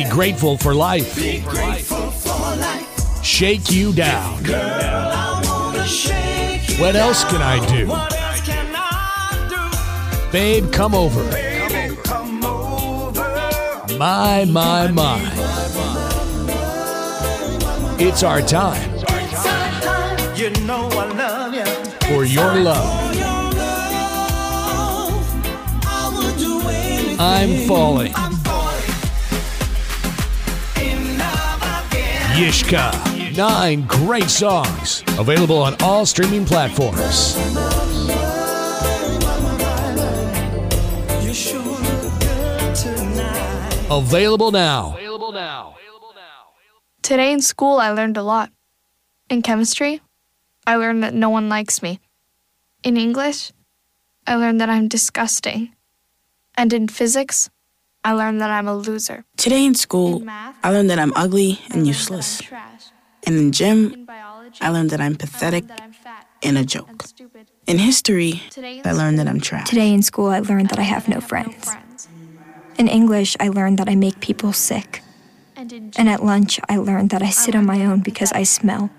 [0.03, 1.15] Be grateful for life.
[1.15, 1.86] Be grateful for life.
[3.37, 4.41] Shake you down.
[4.41, 7.85] Girl, shake you what else can I do?
[8.43, 10.31] Can I do?
[10.31, 11.23] Babe, come over.
[11.29, 13.21] Baby, come over.
[13.99, 15.21] My, my, my.
[17.99, 18.91] It's our time.
[20.35, 21.65] You know I love you.
[22.07, 23.15] For your love.
[27.19, 28.13] I'm falling.
[32.33, 33.06] Yishka.
[33.37, 35.03] Nine great songs.
[35.19, 37.37] Available on all streaming platforms.
[43.91, 44.95] Available now.
[44.97, 45.75] Available now.
[47.03, 48.49] Today in school, I learned a lot.
[49.29, 50.01] In chemistry,
[50.65, 51.99] I learned that no one likes me.
[52.81, 53.51] In English,
[54.25, 55.75] I learned that I'm disgusting.
[56.55, 57.51] And in physics,
[58.03, 59.25] I learned that I'm a loser.
[59.37, 62.41] Today in school, in math, I learned that I'm ugly and useless.
[63.27, 64.07] And in gym,
[64.61, 67.03] I learned that I'm pathetic I and a joke.
[67.67, 68.41] In history,
[68.85, 69.67] I learned that I'm trash.
[69.67, 71.75] Today in school, I learned that I have no friends.
[72.79, 75.01] In English, I learned that I make people sick.
[75.57, 78.91] And at lunch, I learned that I sit on my own because I smell.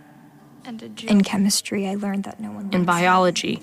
[1.07, 2.68] In chemistry, I learned that no one.
[2.70, 3.62] In biology,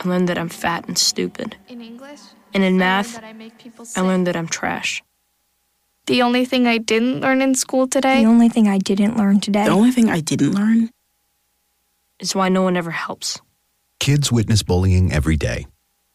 [0.00, 1.56] I learned that I'm fat and stupid.
[1.68, 2.20] In English,
[2.54, 5.02] And in I learned math, that I make people I learned that I'm trash.
[6.06, 8.22] The only thing I didn't learn in school today.
[8.22, 9.64] The only thing I didn't learn today.
[9.64, 10.90] The only thing I didn't learn
[12.20, 13.40] is why no one ever helps.
[13.98, 15.66] Kids witness bullying every day.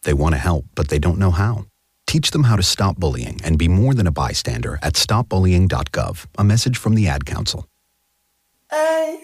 [0.04, 1.66] They want to help, but they don't know how.
[2.08, 6.26] Teach them how to stop bullying and be more than a bystander at stopbullying.gov.
[6.38, 7.68] A message from the Ad Council.
[8.70, 9.20] Hey,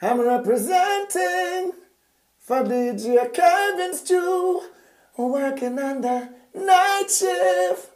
[0.00, 1.72] I'm representing
[2.38, 4.62] for DJ Kevin Stew,
[5.16, 7.90] working on the night shift,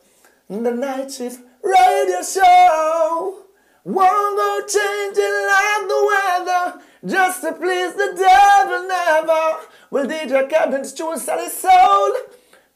[0.48, 3.39] the night shift radio show.
[3.85, 9.67] Won't go changing like the weather, just to please the devil never.
[9.91, 12.12] Will DJ Kevin Stew sell his soul?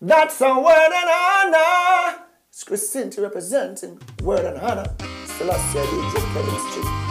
[0.01, 2.24] That's a word and honor.
[2.49, 4.95] It's Chris Cinti representing word and honor.
[5.24, 7.07] Celestia DJ Kevin Stew.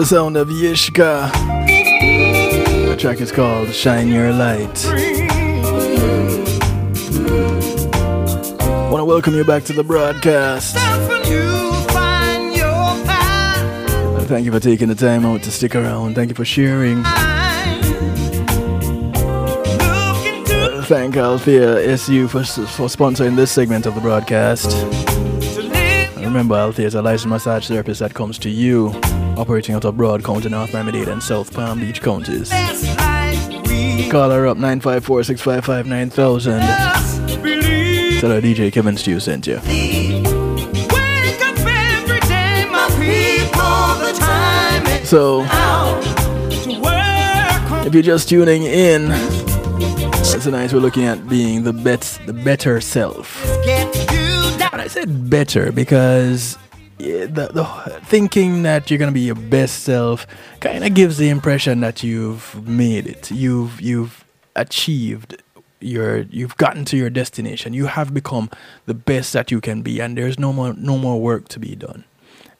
[0.00, 1.30] Of Yishka.
[2.88, 4.82] The track is called Shine Your Light.
[8.90, 10.74] Want to welcome you back to the broadcast.
[14.26, 16.14] Thank you for taking the time out to stick around.
[16.14, 17.04] Thank you for sharing.
[20.84, 25.09] Thank Althea SU for, for sponsoring this segment of the broadcast.
[26.40, 28.98] Remember, Althea is a licensed massage therapist that comes to you,
[29.36, 32.48] operating out of Broward County, North Miami-Dade, and South Palm Beach counties.
[34.10, 36.60] Call her up 954 655 9000.
[38.20, 39.58] Tell her DJ Kevin Stew sent you.
[45.04, 45.44] So,
[47.84, 49.10] if you're just tuning in,
[50.40, 53.44] tonight we're looking at being the bet, the better self.
[54.80, 56.56] I said better because
[56.96, 60.26] the, the thinking that you're gonna be your best self
[60.60, 63.30] kind of gives the impression that you've made it.
[63.30, 64.24] You've you've
[64.56, 65.42] achieved
[65.80, 67.74] your you've gotten to your destination.
[67.74, 68.48] You have become
[68.86, 71.76] the best that you can be, and there's no more no more work to be
[71.76, 72.04] done.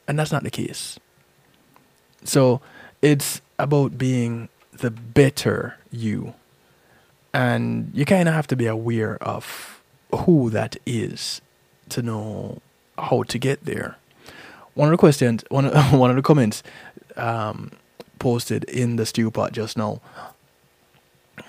[0.07, 0.99] And that's not the case.
[2.23, 2.61] So
[3.01, 6.35] it's about being the better you.
[7.33, 9.81] And you kind of have to be aware of
[10.13, 11.41] who that is
[11.91, 12.61] to know
[12.97, 13.97] how to get there.
[14.73, 16.63] One of the questions, one of, one of the comments
[17.15, 17.71] um,
[18.19, 20.01] posted in the stew pot just now,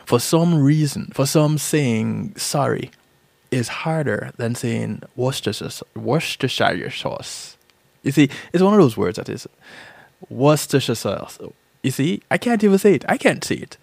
[0.05, 2.91] for some reason, for some saying sorry
[3.51, 7.57] is harder than saying Worcestershire, Worcestershire sauce.
[8.03, 9.47] You see, it's one of those words that is
[10.29, 11.39] Worcestershire sauce.
[11.83, 13.05] You see, I can't even say it.
[13.09, 13.77] I can't say it.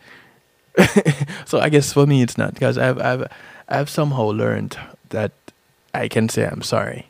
[1.46, 3.32] so I guess for me it's not because I've I've
[3.68, 4.78] I've somehow learned
[5.10, 5.32] that
[5.94, 7.10] I can say I'm sorry.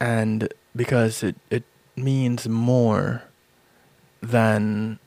[0.00, 1.64] And because it, it
[1.96, 3.22] means more
[4.20, 4.98] than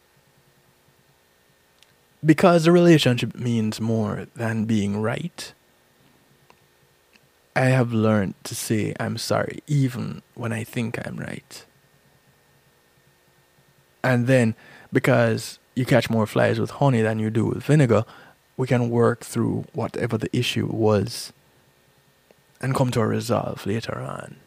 [2.26, 5.54] because a relationship means more than being right.
[7.56, 11.66] I have learned to say I'm sorry even when I think I'm right.
[14.04, 14.56] And then
[14.94, 18.06] because you catch more flies with honey than you do with vinegar,
[18.56, 21.34] we can work through whatever the issue was
[22.62, 24.38] and come to a resolve later on.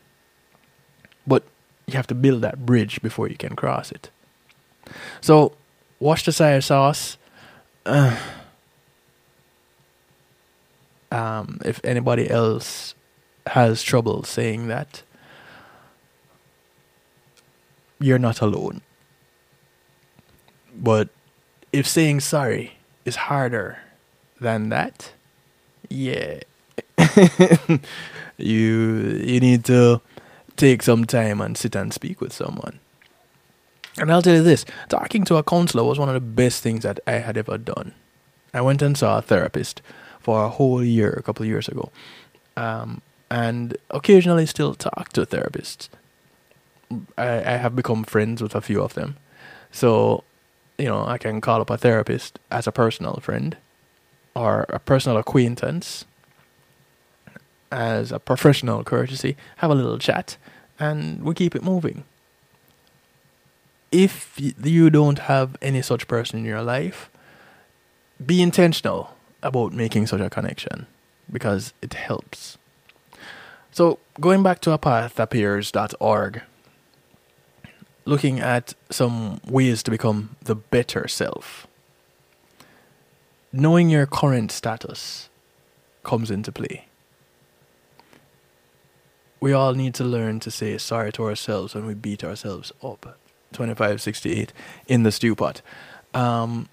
[1.27, 1.45] But
[1.87, 4.11] you have to build that bridge before you can cross it.
[5.21, 5.53] So,
[6.01, 7.17] Worcestershire sauce.
[7.87, 8.17] Uh,
[11.13, 12.95] um, if anybody else
[13.47, 15.03] has trouble saying that,
[17.99, 18.81] you're not alone.
[20.75, 21.11] But
[21.73, 23.79] if saying sorry is harder
[24.41, 25.13] than that,
[25.89, 26.41] yeah,
[28.39, 30.01] you you need to
[30.57, 32.81] take some time and sit and speak with someone.
[33.99, 36.83] And I'll tell you this: talking to a counselor was one of the best things
[36.83, 37.93] that I had ever done.
[38.53, 39.83] I went and saw a therapist
[40.21, 41.91] for a whole year a couple of years ago,
[42.57, 45.89] um, and occasionally still talk to therapists.
[47.17, 49.17] I, I have become friends with a few of them,
[49.71, 50.25] so
[50.79, 53.57] you know I can call up a therapist as a personal friend
[54.35, 56.05] or a personal acquaintance
[57.71, 60.37] as a professional courtesy, have a little chat,
[60.79, 62.05] and we keep it moving.
[63.93, 67.11] If you don't have any such person in your life,
[68.25, 70.87] be intentional about making such a connection
[71.31, 72.59] because it helps.
[73.73, 76.43] So, going back to apathappears.org,
[78.05, 81.67] looking at some ways to become the better self.
[83.53, 85.29] Knowing your current status
[86.03, 86.90] comes into play.
[89.41, 93.19] We all need to learn to say sorry to ourselves when we beat ourselves up.
[93.53, 94.53] 2568
[94.87, 95.63] in the stew pot.
[96.15, 96.69] Um,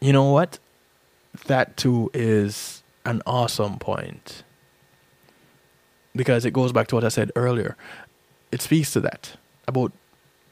[0.00, 0.58] you know what?
[1.46, 4.42] That too is an awesome point
[6.14, 7.76] because it goes back to what I said earlier.
[8.50, 9.36] It speaks to that
[9.68, 9.92] about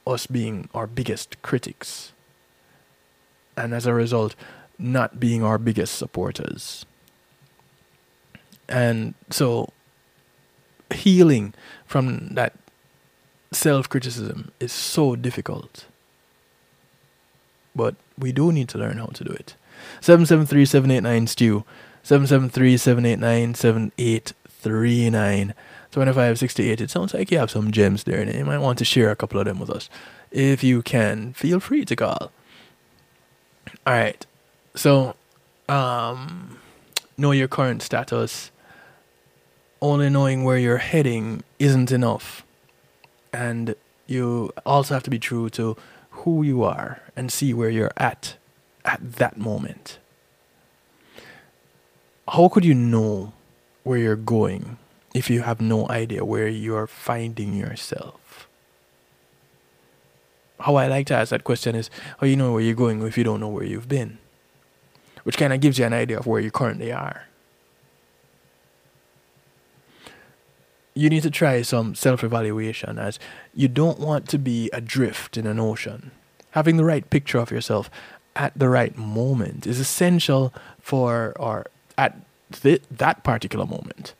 [0.06, 2.12] us being our biggest critics
[3.56, 4.34] and as a result,
[4.78, 6.84] not being our biggest supporters.
[8.68, 9.72] And so,
[10.92, 11.54] healing
[11.86, 12.54] from that
[13.52, 15.86] self criticism is so difficult.
[17.74, 19.54] But we do need to learn how to do it.
[20.00, 21.64] 773 789 Stew.
[22.02, 25.54] 773 789 7839.
[25.90, 26.80] 2568.
[26.80, 29.16] It sounds like you have some gems there, and you might want to share a
[29.16, 29.88] couple of them with us.
[30.30, 32.32] If you can, feel free to call.
[33.86, 34.26] All right.
[34.74, 35.14] So,
[35.68, 36.58] um,
[37.16, 38.50] know your current status.
[39.84, 42.42] Only knowing where you're heading isn't enough.
[43.34, 43.74] And
[44.06, 45.76] you also have to be true to
[46.08, 48.36] who you are and see where you're at
[48.86, 49.98] at that moment.
[52.26, 53.34] How could you know
[53.82, 54.78] where you're going
[55.12, 58.48] if you have no idea where you're finding yourself?
[60.60, 63.18] How I like to ask that question is how you know where you're going if
[63.18, 64.16] you don't know where you've been?
[65.24, 67.26] Which kind of gives you an idea of where you currently are.
[70.94, 73.18] You need to try some self evaluation as
[73.54, 76.12] you don't want to be adrift in an ocean.
[76.52, 77.90] Having the right picture of yourself
[78.36, 81.66] at the right moment is essential for, or
[81.98, 82.16] at
[82.52, 84.14] th- that particular moment,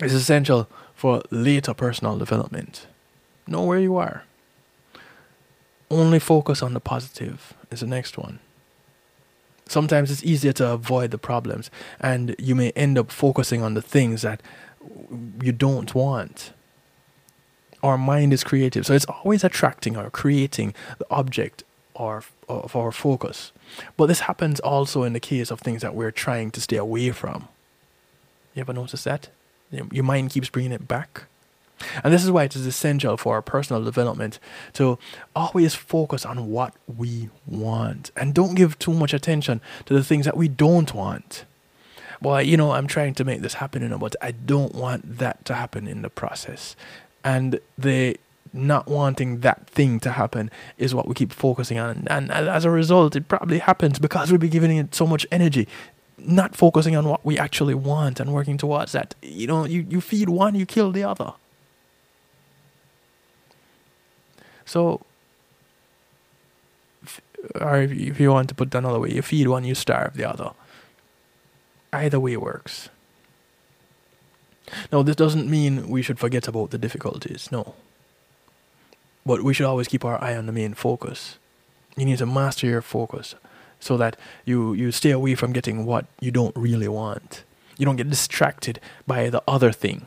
[0.00, 2.86] is essential for later personal development.
[3.46, 4.24] Know where you are.
[5.90, 8.40] Only focus on the positive is the next one.
[9.66, 13.82] Sometimes it's easier to avoid the problems, and you may end up focusing on the
[13.82, 14.42] things that
[15.42, 16.52] you don't want.
[17.82, 21.62] Our mind is creative, so it's always attracting or creating the object
[21.94, 23.52] or of our focus.
[23.96, 27.10] But this happens also in the case of things that we're trying to stay away
[27.10, 27.48] from.
[28.54, 29.28] You ever notice that?
[29.70, 31.24] Your mind keeps bringing it back.
[32.02, 34.40] And this is why it is essential for our personal development
[34.72, 34.98] to
[35.36, 40.24] always focus on what we want and don't give too much attention to the things
[40.24, 41.44] that we don't want.
[42.20, 45.18] Well, you know, I'm trying to make this happen, you know, but I don't want
[45.18, 46.74] that to happen in the process.
[47.24, 48.16] And the
[48.52, 52.06] not wanting that thing to happen is what we keep focusing on.
[52.08, 55.68] And as a result, it probably happens because we've been giving it so much energy,
[56.16, 59.14] not focusing on what we actually want and working towards that.
[59.22, 61.34] You know, you, you feed one, you kill the other.
[64.64, 65.00] So,
[67.60, 70.28] or if you want to put it another way, you feed one, you starve the
[70.28, 70.50] other.
[71.92, 72.88] Either way works.
[74.92, 77.74] Now, this doesn't mean we should forget about the difficulties, no.
[79.24, 81.38] But we should always keep our eye on the main focus.
[81.96, 83.34] You need to master your focus
[83.80, 87.44] so that you, you stay away from getting what you don't really want.
[87.76, 90.06] You don't get distracted by the other thing.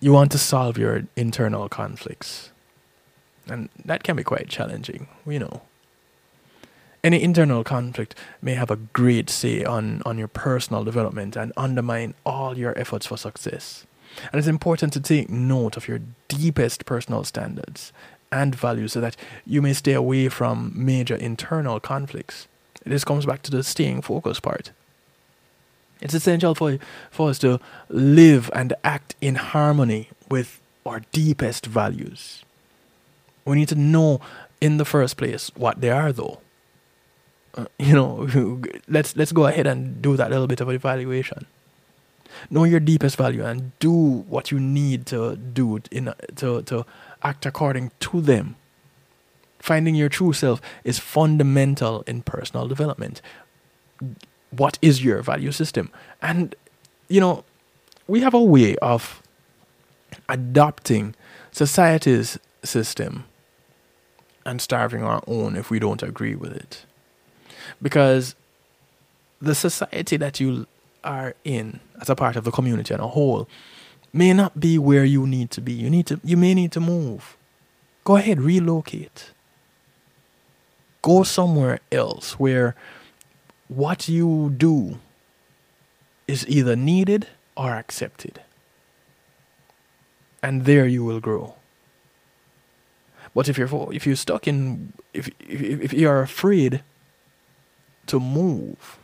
[0.00, 2.50] You want to solve your internal conflicts.
[3.46, 5.62] And that can be quite challenging, you know.
[7.04, 12.14] Any internal conflict may have a great say on, on your personal development and undermine
[12.24, 13.84] all your efforts for success.
[14.32, 17.92] And it's important to take note of your deepest personal standards
[18.32, 22.48] and values so that you may stay away from major internal conflicts.
[22.86, 24.70] This comes back to the staying focused part.
[26.00, 26.78] It's essential for,
[27.10, 32.44] for us to live and act in harmony with our deepest values.
[33.44, 34.22] We need to know
[34.62, 36.40] in the first place what they are, though.
[37.54, 38.28] Uh, you know,
[38.88, 41.46] let's let's go ahead and do that little bit of evaluation.
[42.50, 46.84] Know your deepest value and do what you need to do in to to
[47.22, 48.56] act according to them.
[49.60, 53.22] Finding your true self is fundamental in personal development.
[54.50, 55.90] What is your value system?
[56.20, 56.54] And
[57.08, 57.44] you know,
[58.08, 59.22] we have a way of
[60.28, 61.14] adopting
[61.52, 63.24] society's system
[64.44, 66.84] and starving our own if we don't agree with it.
[67.80, 68.34] Because
[69.40, 70.66] the society that you
[71.02, 73.48] are in as a part of the community and a whole
[74.12, 75.72] may not be where you need to be.
[75.72, 77.36] You need to you may need to move.
[78.04, 79.32] Go ahead, relocate.
[81.02, 82.74] Go somewhere else where
[83.68, 84.98] what you do
[86.26, 88.40] is either needed or accepted.
[90.42, 91.54] And there you will grow.
[93.34, 96.82] But if you're if you're stuck in if if, if you're afraid
[98.06, 98.98] to move,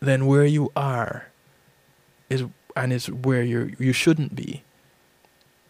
[0.00, 1.28] then where you are
[2.28, 4.62] is and is where you you shouldn't be.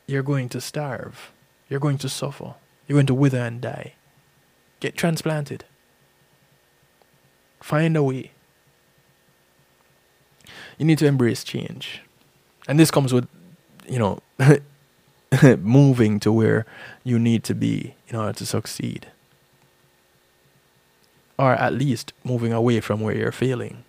[0.07, 1.33] You're going to starve.
[1.69, 2.55] You're going to suffer.
[2.87, 3.95] You're going to wither and die.
[4.81, 5.65] Get transplanted.
[7.61, 8.33] Find a way.
[10.79, 12.03] You need to embrace change.
[12.67, 13.29] And this comes with,
[13.89, 14.19] you know,
[15.59, 16.67] moving to where
[17.05, 19.11] you need to be in order to succeed.
[21.39, 23.85] Or at least moving away from where you're failing.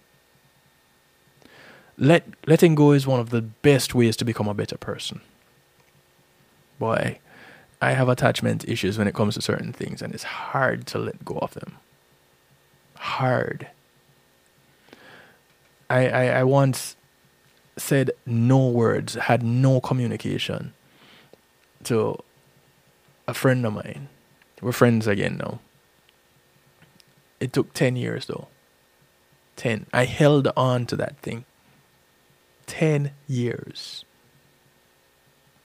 [1.98, 5.22] Let letting go is one of the best ways to become a better person.
[6.80, 7.20] Boy,
[7.82, 11.24] I have attachment issues when it comes to certain things, and it's hard to let
[11.24, 11.78] go of them.
[12.96, 13.68] Hard.
[15.89, 16.96] I, I, I once
[17.78, 20.74] said no words, had no communication
[21.84, 22.18] to
[23.28, 24.10] a friend of mine.
[24.62, 25.60] We're friends again now.
[27.44, 28.48] It took 10 years though.
[29.58, 29.88] 10.
[29.91, 31.44] I held on to that thing.
[32.68, 34.06] 10 years.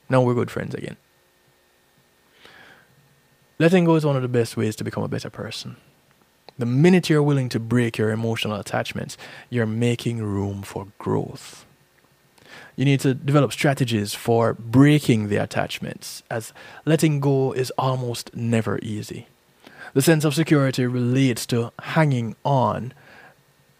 [0.09, 0.97] Now we're good friends again.
[3.59, 5.77] Letting go is one of the best ways to become a better person.
[6.57, 9.17] The minute you're willing to break your emotional attachments,
[9.49, 11.65] you're making room for growth.
[12.75, 16.51] You need to develop strategies for breaking the attachments, as
[16.85, 19.27] letting go is almost never easy.
[19.93, 22.93] The sense of security relates to hanging on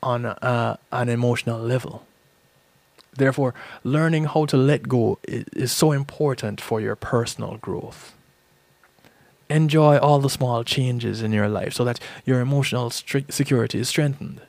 [0.02, 2.06] on uh, an emotional level.
[3.16, 3.54] Therefore,
[3.84, 8.14] learning how to let go is, is so important for your personal growth
[9.50, 13.90] enjoy all the small changes in your life so that your emotional stri- security is
[13.90, 14.42] strengthened.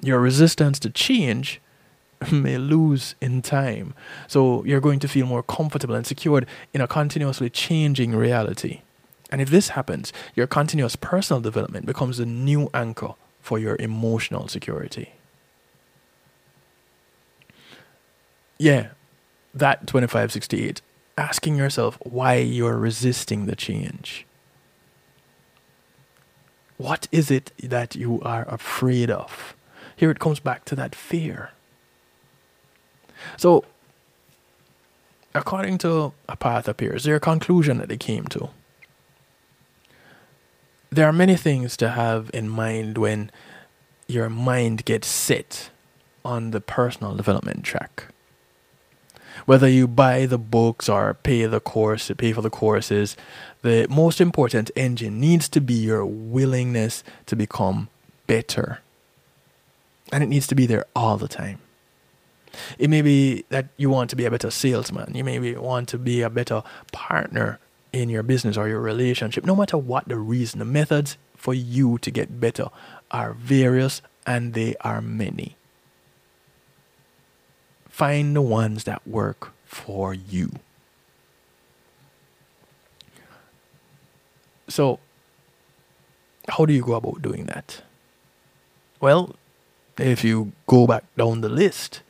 [0.00, 1.60] Your resistance to change
[2.32, 3.94] may lose in time,
[4.28, 8.82] so you're going to feel more comfortable and secured in a continuously changing reality.
[9.32, 14.46] And if this happens, your continuous personal development becomes the new anchor for your emotional
[14.46, 15.14] security.
[18.58, 18.90] Yeah,
[19.54, 20.82] that 2568
[21.16, 24.26] asking yourself why you're resisting the change.
[26.76, 29.56] What is it that you are afraid of?
[29.96, 31.52] Here it comes back to that fear.
[33.38, 33.64] So,
[35.34, 38.50] according to a path appears, their conclusion that they came to.
[40.92, 43.30] There are many things to have in mind when
[44.06, 45.70] your mind gets set
[46.24, 48.12] on the personal development track
[49.46, 53.16] whether you buy the books or pay the course, pay for the courses,
[53.62, 57.88] the most important engine needs to be your willingness to become
[58.26, 58.80] better.
[60.12, 61.58] And it needs to be there all the time.
[62.78, 65.14] It may be that you want to be a better salesman.
[65.14, 66.62] You may want to be a better
[66.92, 67.58] partner
[67.92, 69.44] in your business or your relationship.
[69.44, 72.68] No matter what the reason, the methods for you to get better
[73.10, 75.56] are various and they are many.
[77.88, 80.52] Find the ones that work for you.
[84.68, 85.00] So,
[86.48, 87.82] how do you go about doing that?
[89.00, 89.36] Well,
[89.98, 92.00] if you go back down the list,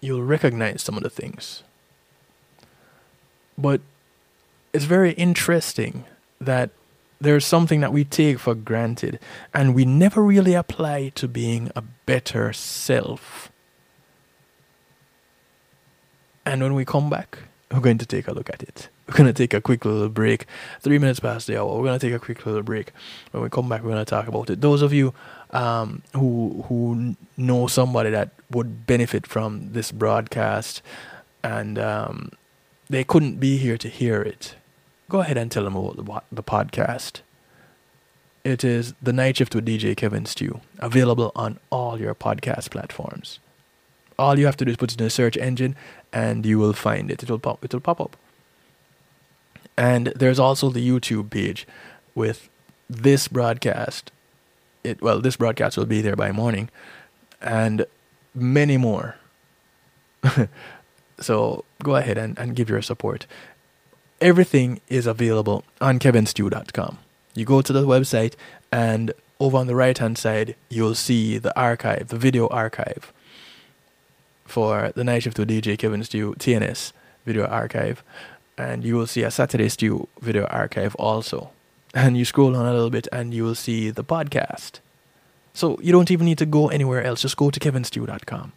[0.00, 1.62] you'll recognize some of the things.
[3.56, 3.80] But
[4.72, 6.04] it's very interesting
[6.40, 6.70] that
[7.20, 9.20] there's something that we take for granted
[9.54, 13.50] and we never really apply to being a better self.
[16.44, 17.38] And when we come back,
[17.70, 18.88] we're going to take a look at it.
[19.06, 20.46] We're going to take a quick little break.
[20.80, 21.76] Three minutes past the hour.
[21.76, 22.92] We're going to take a quick little break.
[23.30, 24.60] When we come back, we're going to talk about it.
[24.60, 25.14] Those of you
[25.50, 30.82] um, who who know somebody that would benefit from this broadcast
[31.44, 32.30] and um,
[32.88, 34.54] they couldn't be here to hear it,
[35.08, 37.20] go ahead and tell them about the, the podcast.
[38.44, 43.38] It is The Night Shift with DJ Kevin Stew, available on all your podcast platforms.
[44.18, 45.76] All you have to do is put it in a search engine
[46.12, 47.22] and you will find it.
[47.22, 48.16] It will pop it will pop up.
[49.76, 51.66] And there's also the YouTube page
[52.14, 52.48] with
[52.90, 54.10] this broadcast.
[54.84, 56.68] It well, this broadcast will be there by morning
[57.40, 57.86] and
[58.34, 59.16] many more.
[61.20, 63.26] so go ahead and, and give your support.
[64.22, 66.98] Everything is available on kevinstew.com.
[67.34, 68.34] You go to the website
[68.70, 73.12] and over on the right hand side you'll see the archive, the video archive
[74.44, 76.92] for the night shift with DJ Kevin Stew TNS
[77.26, 78.04] video archive,
[78.56, 81.50] and you will see a Saturday Stew video archive also.
[81.92, 84.78] And you scroll on a little bit, and you will see the podcast.
[85.52, 87.22] So you don't even need to go anywhere else.
[87.22, 88.52] Just go to kevinstew.com.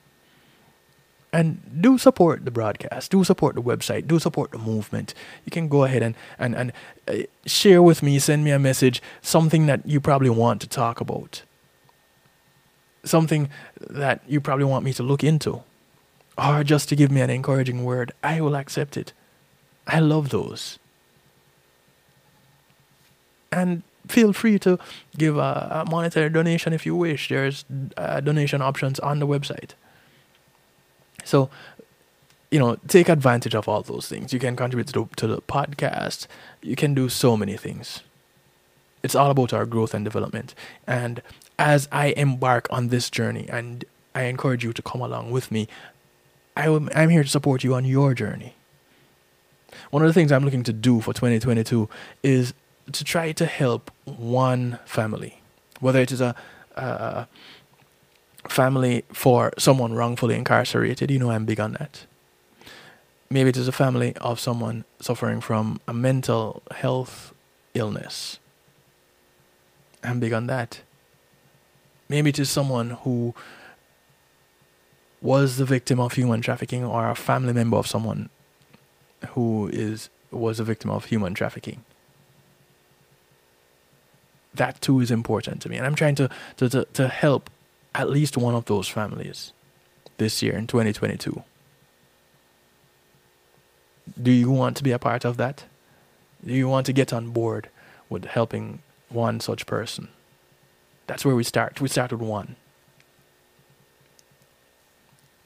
[1.35, 3.11] and do support the broadcast.
[3.11, 4.07] Do support the website.
[4.07, 5.13] Do support the movement.
[5.43, 6.71] You can go ahead and and, and
[7.09, 11.01] uh, share with me send me a message something that you probably want to talk
[11.01, 11.43] about.
[13.03, 13.49] Something
[13.89, 15.61] that you probably want me to look into.
[16.37, 19.11] Or just to give me an encouraging word i will accept it.
[19.85, 20.79] I love those.
[23.51, 24.79] And feel free to
[25.17, 27.27] give a, a monetary donation if you wish.
[27.27, 27.65] There's
[27.97, 29.71] uh, donation options on the website
[31.25, 31.49] so,
[32.51, 34.31] you know, take advantage of all those things.
[34.31, 36.27] You can contribute to the, to the podcast.
[36.61, 38.01] You can do so many things.
[39.03, 40.55] It's all about our growth and development.
[40.87, 41.21] And
[41.59, 45.67] as I embark on this journey, and I encourage you to come along with me,
[46.55, 48.55] I am, I'm here to support you on your journey.
[49.89, 51.89] One of the things I'm looking to do for 2022
[52.23, 52.53] is
[52.91, 55.41] to try to help one family,
[55.79, 56.35] whether it is a,
[56.75, 57.27] a
[58.47, 62.05] family for someone wrongfully incarcerated, you know I'm big on that.
[63.29, 67.33] Maybe it is a family of someone suffering from a mental health
[67.73, 68.39] illness.
[70.03, 70.81] I'm big on that.
[72.07, 73.33] Maybe it is someone who
[75.21, 78.29] was the victim of human trafficking or a family member of someone
[79.29, 81.83] who is was a victim of human trafficking.
[84.53, 85.77] That too is important to me.
[85.77, 87.49] And I'm trying to, to, to, to help
[87.95, 89.53] at least one of those families
[90.17, 91.43] this year in 2022.
[94.21, 95.63] Do you want to be a part of that?
[96.45, 97.69] Do you want to get on board
[98.09, 98.79] with helping
[99.09, 100.09] one such person?
[101.07, 101.79] That's where we start.
[101.79, 102.57] We start with one.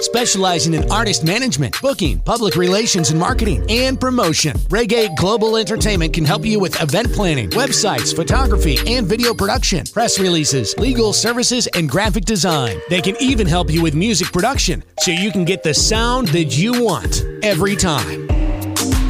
[0.00, 6.24] Specializing in artist management, booking, public relations and marketing, and promotion, Reggae Global Entertainment can
[6.24, 11.90] help you with event planning, websites, photography, and video production, press releases, legal services, and
[11.90, 12.80] graphic design.
[12.88, 16.56] They can even help you with music production so you can get the sound that
[16.56, 18.33] you want every time.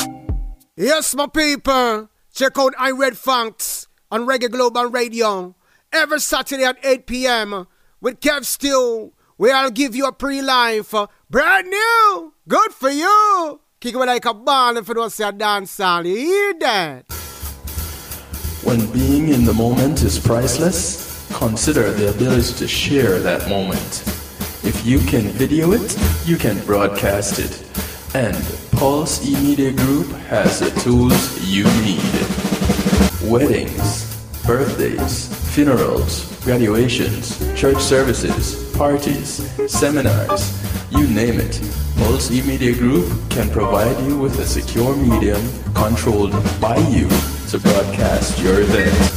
[0.75, 2.09] Yes, my people.
[2.33, 5.55] Check out I Red Funks on Reggae Global Radio
[5.91, 7.67] every Saturday at 8 p.m.
[8.01, 10.95] with Kev Stew, where I'll give you a pre life.
[11.29, 12.33] Brand new.
[12.47, 13.59] Good for you.
[13.79, 17.22] Kick it like a ball if you don't say a dance You hear that?
[18.63, 24.03] When being in the moment is priceless, consider the ability to share that moment.
[24.63, 27.61] If you can video it, you can broadcast it.
[28.15, 28.37] And
[28.71, 33.29] Pulse E-Media Group has the tools you need.
[33.29, 34.05] Weddings,
[34.47, 40.57] birthdays, funerals, graduations, church services, parties, seminars,
[40.89, 41.59] you name it.
[41.97, 45.41] Pulse E-Media Group can provide you with a secure medium
[45.73, 47.09] controlled by you
[47.53, 49.13] to broadcast your event.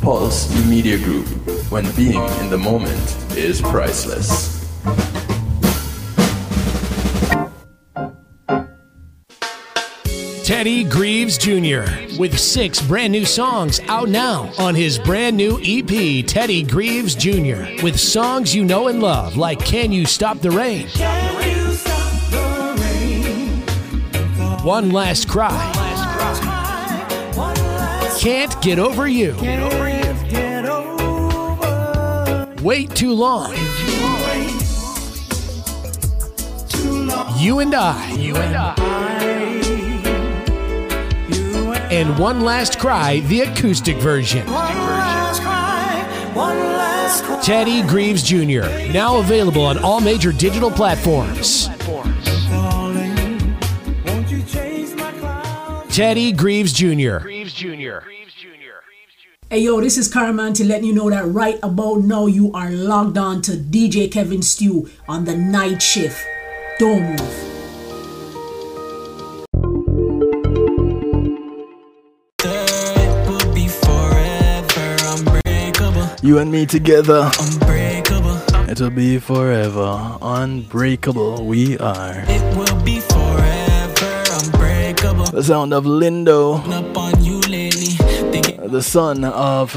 [0.00, 1.26] Pulse E-Media Group,
[1.72, 4.54] when being in the moment is priceless.
[10.46, 11.82] Teddy Greaves Jr.
[12.20, 17.82] with six brand new songs out now on his brand new EP, Teddy Greaves Jr.
[17.82, 20.86] with songs you know and love like Can You Stop the Rain?
[24.64, 25.50] One Last Cry.
[28.20, 29.34] Can't Get Over You.
[32.62, 33.52] wait too long.
[37.36, 38.12] You and I.
[38.12, 39.15] You and I.
[41.96, 44.44] And One Last Cry, the acoustic version.
[47.42, 51.68] Teddy Greaves Jr., now available on all major digital platforms.
[55.88, 57.26] Teddy Greaves Jr.
[59.48, 62.70] Hey yo, this is Carman to let you know that right about now you are
[62.70, 66.22] logged on to DJ Kevin Stew on the night shift.
[66.78, 67.55] Don't move.
[76.26, 77.30] You and me together.
[77.38, 78.36] Unbreakable.
[78.68, 80.18] It'll be forever.
[80.20, 81.46] Unbreakable.
[81.46, 82.24] We are.
[82.26, 84.24] It will be forever.
[84.42, 85.26] Unbreakable.
[85.26, 86.58] The sound of Lindo.
[86.68, 87.94] Up on you lately.
[88.66, 89.70] The son of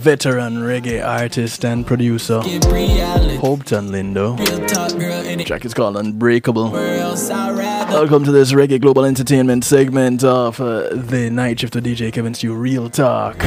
[0.00, 4.36] veteran reggae artist and producer Hopeton Lindo.
[4.36, 6.70] The track is called Unbreakable.
[6.70, 12.34] Welcome to this Reggae Global Entertainment segment of uh, the night shift with DJ Kevin
[12.34, 13.38] Stew Real Talk.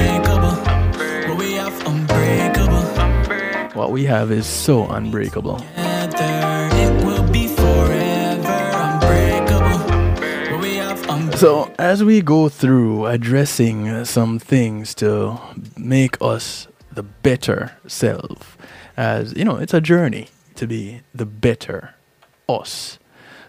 [3.84, 5.60] What we have is so unbreakable.
[11.36, 15.38] So, as we go through addressing some things to
[15.76, 18.58] make us the better self,
[18.96, 21.94] as you know, it's a journey to be the better
[22.48, 23.00] us.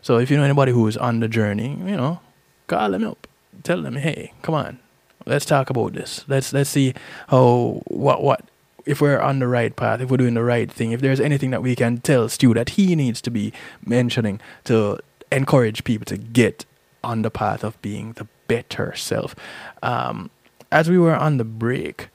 [0.03, 2.19] So, if you know anybody who is on the journey, you know,
[2.67, 3.29] call them up,
[3.63, 4.81] tell them, hey, come on,
[5.27, 6.25] let's talk about this.
[6.27, 6.93] Let's let's see
[7.29, 8.49] how what what
[8.87, 11.51] if we're on the right path, if we're doing the right thing, if there's anything
[11.51, 13.53] that we can tell Stew that he needs to be
[13.85, 14.99] mentioning to
[15.33, 16.65] encourage people to get
[17.03, 19.35] on the path of being the better self.
[19.83, 20.31] Um,
[20.71, 22.09] as we were on the break,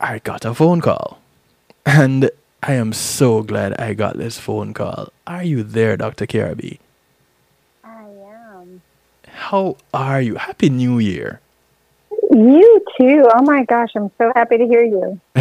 [0.00, 1.20] I got a phone call.
[1.84, 2.30] And
[2.62, 5.12] I am so glad I got this phone call.
[5.26, 6.26] Are you there, Dr.
[6.26, 6.78] Carabee?
[7.82, 8.82] I am.
[9.26, 10.36] How are you?
[10.36, 11.40] Happy New Year.
[12.32, 13.28] You too.
[13.34, 15.20] Oh my gosh, I'm so happy to hear you.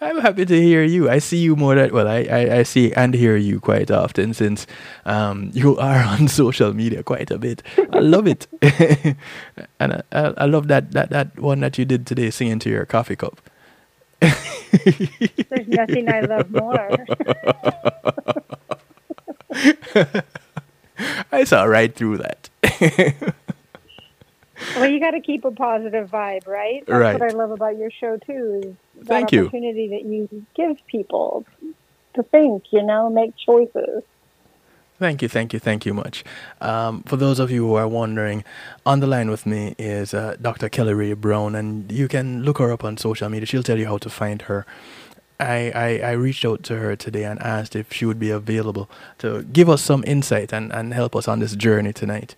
[0.00, 1.08] I'm happy to hear you.
[1.08, 2.06] I see you more that well.
[2.06, 4.66] I, I, I see and hear you quite often since
[5.06, 7.62] um, you are on social media quite a bit.
[7.94, 8.46] I love it,
[9.80, 12.68] and I, I, I love that, that that one that you did today, singing to
[12.68, 13.40] your coffee cup.
[14.20, 17.06] There's nothing I love more.
[21.32, 22.50] I saw right through that.
[24.74, 26.82] Well, you got to keep a positive vibe, right?
[26.86, 27.20] That's Right.
[27.20, 28.76] what I love about your show too.
[29.00, 29.46] Is Thank you.
[29.46, 31.46] opportunity that you give people
[32.14, 34.02] to think, you know, make choices.
[34.98, 36.24] Thank you, thank you, thank you much.
[36.62, 38.44] Um, for those of you who are wondering,
[38.86, 40.70] on the line with me is uh, Dr.
[40.70, 43.44] Kelly Ray Brown, and you can look her up on social media.
[43.44, 44.64] She'll tell you how to find her.
[45.38, 48.88] I, I, I reached out to her today and asked if she would be available
[49.18, 52.34] to give us some insight and, and help us on this journey tonight.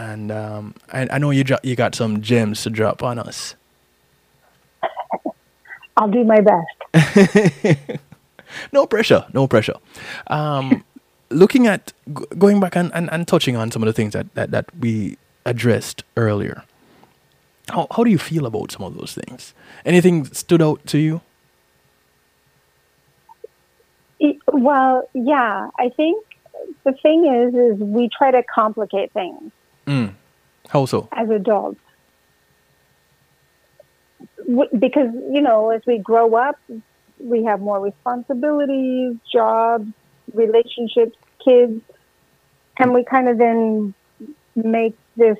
[0.00, 3.54] And um, I, I know you dro- you got some gems to drop on us.
[5.98, 8.00] I'll do my best.
[8.72, 9.74] no pressure, no pressure.
[10.28, 10.84] Um,
[11.30, 14.34] looking at g- going back and, and, and touching on some of the things that,
[14.34, 16.64] that, that we addressed earlier,
[17.68, 19.52] how, how do you feel about some of those things?
[19.84, 21.20] Anything stood out to you?
[24.46, 26.24] Well, yeah, I think
[26.84, 29.52] the thing is, is we try to complicate things
[29.86, 30.14] Mm.
[30.68, 31.08] How so?
[31.12, 31.80] as adults.
[34.46, 36.56] W- Because, you know, as we grow up,
[37.18, 39.86] we have more responsibilities, jobs,
[40.32, 41.80] relationships, kids,
[42.78, 43.94] and we kind of then
[44.54, 45.36] make this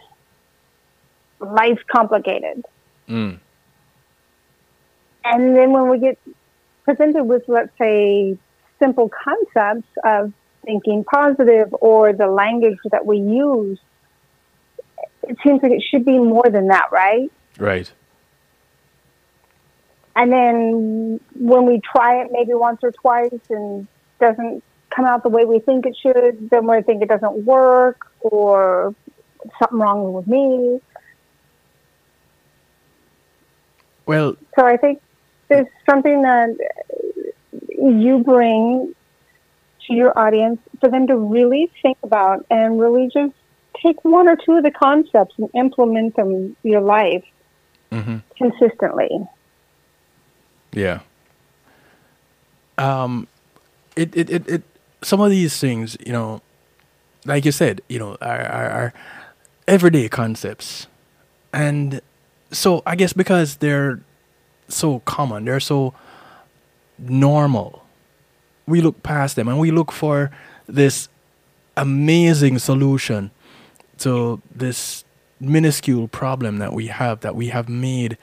[1.41, 2.65] life complicated.
[3.09, 3.39] Mm.
[5.25, 6.19] And then when we get
[6.85, 8.37] presented with, let's say,
[8.79, 10.33] simple concepts of
[10.65, 13.79] thinking positive or the language that we use,
[15.31, 17.31] it seems like it should be more than that, right?
[17.57, 17.91] Right.
[20.17, 23.87] And then when we try it maybe once or twice and
[24.19, 28.09] doesn't come out the way we think it should, then we think it doesn't work
[28.21, 28.93] or
[29.61, 30.81] something wrong with me.
[34.05, 35.01] Well, So I think
[35.49, 36.57] there's something that
[37.79, 38.97] you bring
[39.87, 43.35] to your audience for them to really think about and really just
[43.83, 47.25] take one or two of the concepts and implement them in your life
[47.91, 49.11] hmm consistently.
[50.73, 51.01] Yeah.
[52.79, 53.29] Um,
[53.97, 54.63] it, it, it, it,
[55.03, 56.41] some of these things, you know,
[57.27, 58.95] like you said, you know, are, are, are
[59.69, 60.87] everyday concepts.
[61.53, 62.01] And
[62.51, 64.01] so I guess because they're
[64.69, 65.93] so common, they're so
[66.99, 67.85] normal.
[68.67, 70.31] We look past them and we look for
[70.67, 71.09] this
[71.77, 73.31] amazing solution
[74.01, 75.05] to this
[75.39, 78.19] minuscule problem that we have that we have made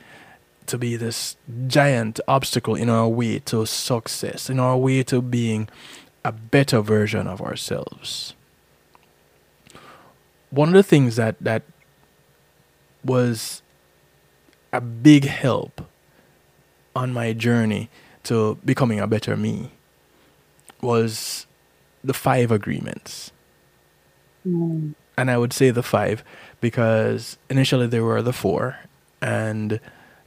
[0.67, 5.67] to be this giant obstacle in our way to success, in our way to being
[6.23, 8.35] a better version of ourselves.
[10.49, 11.63] One of the things that that
[13.03, 13.61] was
[14.73, 15.81] a big help
[16.95, 17.89] on my journey
[18.23, 19.71] to becoming a better me
[20.81, 21.47] was
[22.03, 23.31] the five agreements.
[24.45, 24.93] Mm.
[25.17, 26.23] And I would say the five
[26.61, 28.77] because initially there were the four,
[29.21, 29.79] and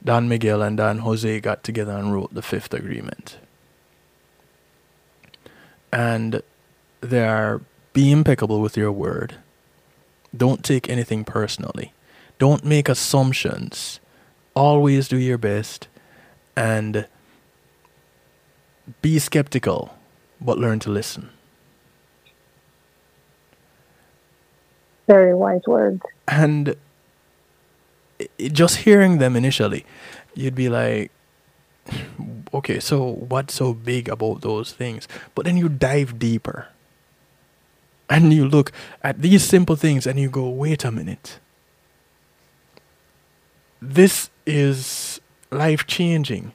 [0.05, 3.39] Don Miguel and Don Jose got together and wrote the fifth agreement.
[5.93, 6.43] And
[7.01, 7.61] they are
[7.93, 9.37] be impeccable with your word.
[10.37, 11.93] Don't take anything personally.
[12.39, 14.01] Don't make assumptions.
[14.55, 15.89] Always do your best
[16.57, 17.07] and
[19.03, 19.97] be skeptical,
[20.41, 21.31] but learn to listen.
[25.11, 26.03] Very wise words.
[26.29, 26.77] And
[28.39, 29.85] just hearing them initially,
[30.37, 31.11] you'd be like,
[32.55, 35.09] okay, so what's so big about those things?
[35.35, 36.69] But then you dive deeper
[38.09, 38.71] and you look
[39.03, 41.41] at these simple things and you go, wait a minute.
[43.83, 46.53] This is life changing.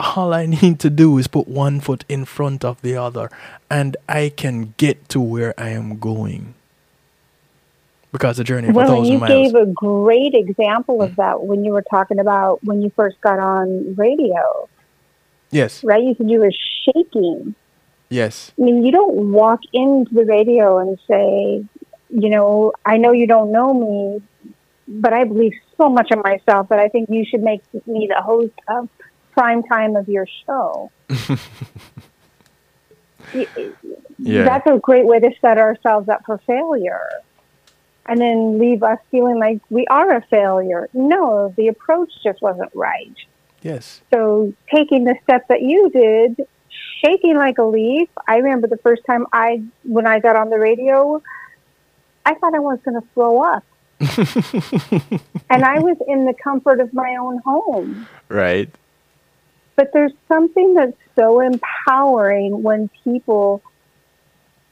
[0.00, 3.30] All I need to do is put one foot in front of the other
[3.70, 6.54] and I can get to where I am going
[8.12, 9.52] because the journey of well, a thousand you miles.
[9.52, 13.38] gave a great example of that when you were talking about when you first got
[13.38, 14.68] on radio,
[15.50, 16.02] yes, right?
[16.02, 16.52] You said you were
[16.84, 17.54] shaking.
[18.10, 21.64] yes, I mean, you don't walk into the radio and say,
[22.10, 24.22] you know, I know you don't know me,
[24.86, 28.22] but I believe so much in myself that I think you should make me the
[28.22, 28.88] host of
[29.32, 30.90] prime time of your show.
[34.18, 34.44] Yeah.
[34.44, 37.08] That's a great way to set ourselves up for failure.
[38.06, 40.88] And then leave us feeling like we are a failure.
[40.92, 43.14] No, the approach just wasn't right.
[43.62, 46.46] yes, So taking the step that you did,
[47.04, 48.08] shaking like a leaf.
[48.26, 51.22] I remember the first time I, when I got on the radio,
[52.26, 53.64] I thought I was going to throw up.
[55.48, 58.08] and I was in the comfort of my own home.
[58.28, 58.68] right,
[59.76, 63.62] But there's something that's so empowering when people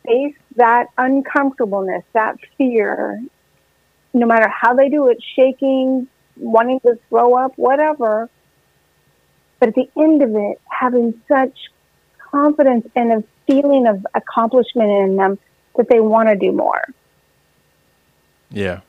[0.07, 3.23] face that uncomfortableness, that fear,
[4.13, 8.29] no matter how they do it, shaking, wanting to throw up, whatever.
[9.59, 11.57] But at the end of it, having such
[12.19, 15.39] confidence and a feeling of accomplishment in them
[15.77, 16.85] that they want to do more.
[18.51, 18.81] yeah.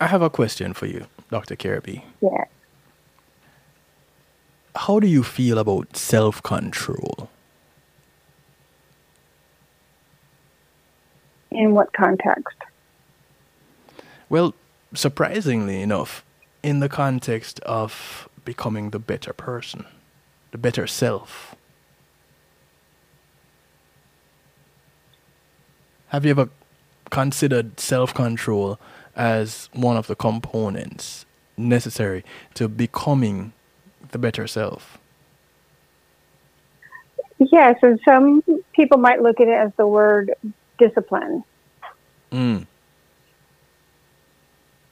[0.00, 1.56] I have a question for you, Dr.
[1.56, 2.04] Kirby.
[2.20, 2.44] Yeah.
[4.76, 7.30] How do you feel about self control?
[11.54, 12.56] In what context?
[14.28, 14.54] Well,
[14.92, 16.24] surprisingly enough,
[16.64, 19.86] in the context of becoming the better person,
[20.50, 21.54] the better self.
[26.08, 26.48] Have you ever
[27.10, 28.80] considered self control
[29.14, 31.24] as one of the components
[31.56, 32.24] necessary
[32.54, 33.52] to becoming
[34.10, 34.98] the better self?
[37.38, 38.42] Yes, and some
[38.72, 40.34] people might look at it as the word
[40.78, 41.44] discipline.
[42.32, 42.66] Mm.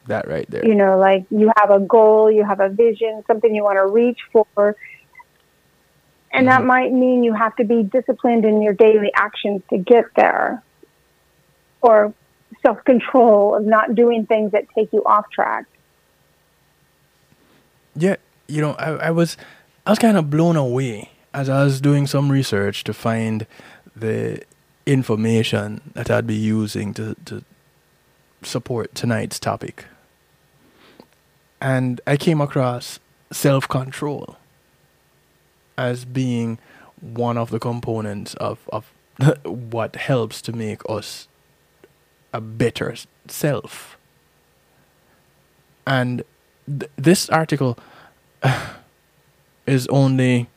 [0.07, 0.67] That right there.
[0.67, 3.87] You know, like you have a goal, you have a vision, something you want to
[3.87, 4.77] reach for.
[6.35, 10.07] And that might mean you have to be disciplined in your daily actions to get
[10.17, 10.63] there.
[11.83, 12.15] Or
[12.63, 15.67] self control of not doing things that take you off track.
[17.95, 18.17] Yeah,
[18.49, 19.37] you know, I, I was
[19.87, 23.47] I was kind of blown away as I was doing some research to find
[23.95, 24.43] the
[24.87, 27.45] information that I'd be using to, to
[28.43, 29.87] support tonight's topic.
[31.61, 32.99] And I came across
[33.31, 34.37] self control
[35.79, 36.59] as being
[37.01, 38.93] one of the components of, of
[39.45, 41.29] what helps to make us
[42.33, 42.95] a better
[43.29, 43.97] self.
[45.87, 46.23] And
[46.67, 47.79] th- this article
[49.67, 50.49] is only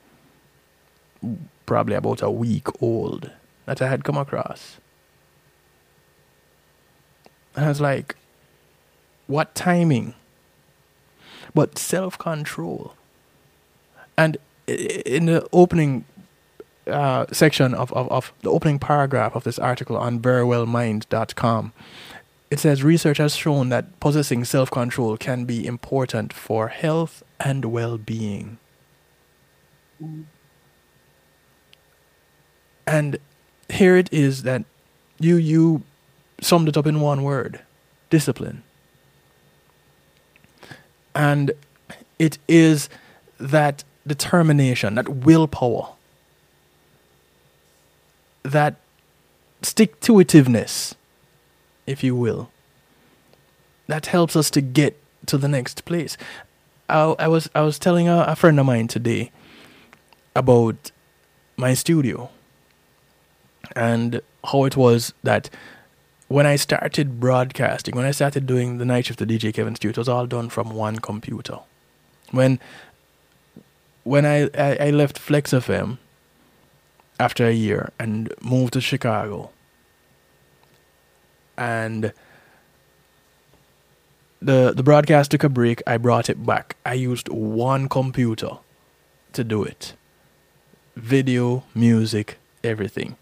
[1.65, 3.31] probably about a week old
[3.65, 4.77] that I had come across.
[7.55, 8.15] And I was like,
[9.27, 10.13] what timing?
[11.53, 12.95] But self control.
[14.17, 14.37] And
[14.67, 16.05] in the opening
[16.87, 21.73] uh, section of, of, of the opening paragraph of this article on verywellmind.com,
[22.51, 27.65] it says research has shown that possessing self control can be important for health and
[27.65, 28.59] well being.
[32.87, 33.17] And
[33.69, 34.63] here it is that
[35.19, 35.83] you you
[36.41, 37.61] summed it up in one word
[38.09, 38.63] discipline.
[41.13, 41.51] And
[42.19, 42.89] it is
[43.39, 45.89] that determination, that willpower,
[48.43, 48.75] that
[49.61, 50.93] stick to itiveness,
[51.87, 52.49] if you will,
[53.87, 56.17] that helps us to get to the next place.
[56.87, 59.31] I, I was I was telling a, a friend of mine today
[60.35, 60.91] about
[61.57, 62.29] my studio
[63.75, 65.49] and how it was that
[66.27, 69.89] when I started broadcasting, when I started doing the night shift of DJ Kevin Stew,
[69.89, 71.59] it was all done from one computer.
[72.31, 72.59] When
[74.03, 75.97] when I, I, I left Flex FM
[77.19, 79.51] after a year and moved to Chicago,
[81.57, 82.11] and
[84.41, 86.75] the the broadcast took a break, I brought it back.
[86.85, 88.57] I used one computer
[89.33, 89.93] to do it.
[90.95, 93.17] Video, music, everything.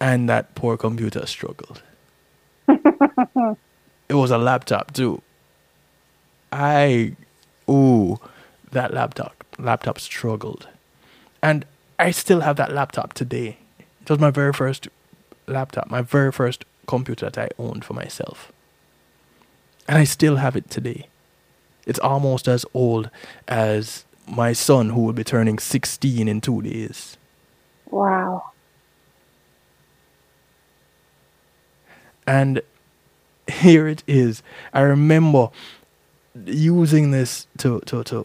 [0.00, 1.82] And that poor computer struggled.
[2.68, 5.22] it was a laptop too.
[6.52, 7.16] I
[7.68, 8.18] ooh,
[8.72, 10.68] that laptop laptop struggled.
[11.42, 11.64] And
[11.98, 13.58] I still have that laptop today.
[13.78, 14.88] It was my very first
[15.46, 18.52] laptop, my very first computer that I owned for myself.
[19.86, 21.08] And I still have it today.
[21.86, 23.10] It's almost as old
[23.48, 27.16] as my son, who will be turning 16 in two days.
[27.90, 28.50] Wow.
[32.30, 32.62] And
[33.50, 34.44] here it is.
[34.72, 35.50] I remember
[36.46, 38.24] using this to, to, to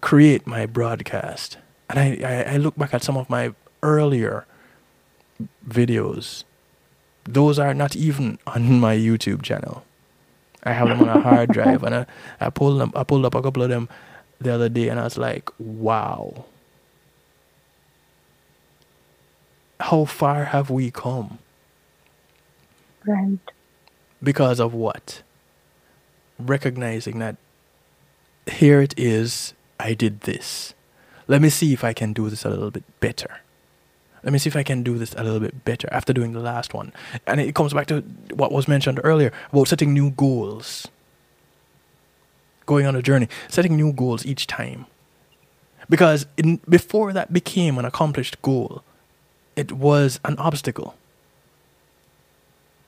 [0.00, 1.58] create my broadcast.
[1.90, 3.52] And I, I, I look back at some of my
[3.82, 4.46] earlier
[5.68, 6.44] videos.
[7.24, 9.84] Those are not even on my YouTube channel.
[10.62, 12.06] I have them on a hard drive, and I,
[12.40, 12.92] I pulled them.
[12.96, 13.90] I pulled up a couple of them
[14.40, 16.46] the other day, and I was like, "Wow,
[19.78, 21.40] how far have we come?"
[23.06, 23.38] Right.
[24.22, 25.22] Because of what?
[26.38, 27.36] Recognizing that
[28.46, 29.54] here it is.
[29.78, 30.74] I did this.
[31.26, 33.40] Let me see if I can do this a little bit better.
[34.22, 36.40] Let me see if I can do this a little bit better after doing the
[36.40, 36.92] last one.
[37.26, 38.00] And it comes back to
[38.32, 40.88] what was mentioned earlier about setting new goals.
[42.64, 44.86] Going on a journey, setting new goals each time.
[45.90, 48.82] Because in, before that became an accomplished goal,
[49.56, 50.94] it was an obstacle.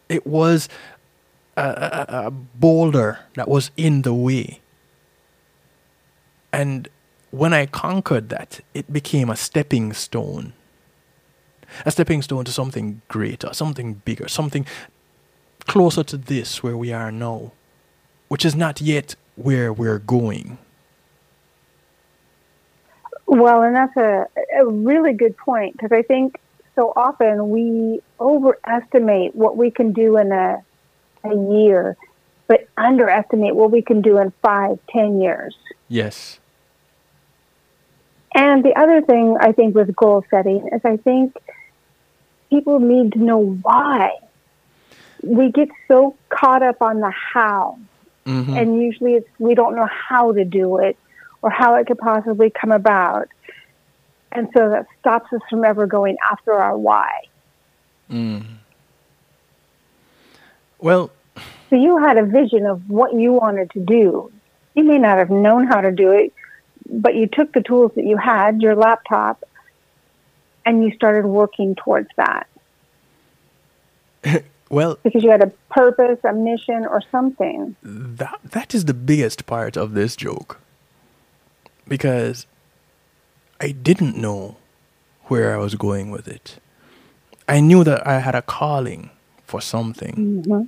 [0.09, 0.69] It was
[1.57, 1.63] a,
[2.09, 4.61] a, a boulder that was in the way.
[6.53, 6.89] And
[7.31, 10.53] when I conquered that, it became a stepping stone
[11.85, 14.67] a stepping stone to something greater, something bigger, something
[15.67, 17.53] closer to this where we are now,
[18.29, 20.59] which is not yet where we're going.
[23.27, 24.27] Well, and that's a,
[24.59, 26.41] a really good point because I think
[26.77, 30.63] so often we overestimate what we can do in a,
[31.25, 31.97] a year,
[32.47, 35.57] but underestimate what we can do in five, ten years.
[35.89, 36.39] Yes.
[38.35, 41.35] And the other thing I think with goal setting is I think
[42.51, 44.13] people need to know why.
[45.23, 47.79] We get so caught up on the how.
[48.27, 48.53] Mm-hmm.
[48.55, 50.99] And usually it's we don't know how to do it
[51.41, 53.29] or how it could possibly come about.
[54.37, 57.23] And so that stops us from ever going after our why.
[58.11, 58.45] Mm.
[60.79, 61.11] Well,
[61.71, 64.31] so you had a vision of what you wanted to do.
[64.75, 66.35] You may not have known how to do it,
[66.87, 69.43] but you took the tools that you had, your laptop,
[70.67, 72.47] and you started working towards that.
[74.69, 77.75] well, because you had a purpose, a mission, or something.
[77.83, 80.61] That that is the biggest part of this joke.
[81.89, 82.47] Because
[83.61, 84.57] I didn't know
[85.25, 86.59] where I was going with it.
[87.49, 89.11] I knew that I had a calling
[89.45, 90.43] for something.
[90.45, 90.63] Mm-hmm.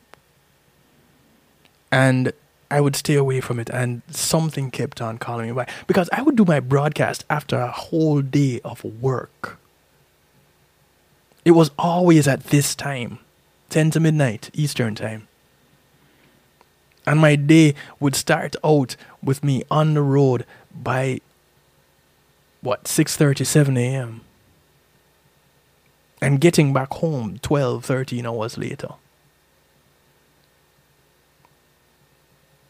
[1.90, 2.32] And
[2.70, 5.70] I would stay away from it, and something kept on calling me back.
[5.86, 9.58] Because I would do my broadcast after a whole day of work.
[11.44, 13.20] It was always at this time,
[13.70, 15.28] 10 to midnight Eastern time.
[17.06, 20.44] And my day would start out with me on the road
[20.74, 21.20] by
[22.60, 24.20] what 6:30 7 a.m.
[26.20, 28.94] and getting back home 12 13 hours later.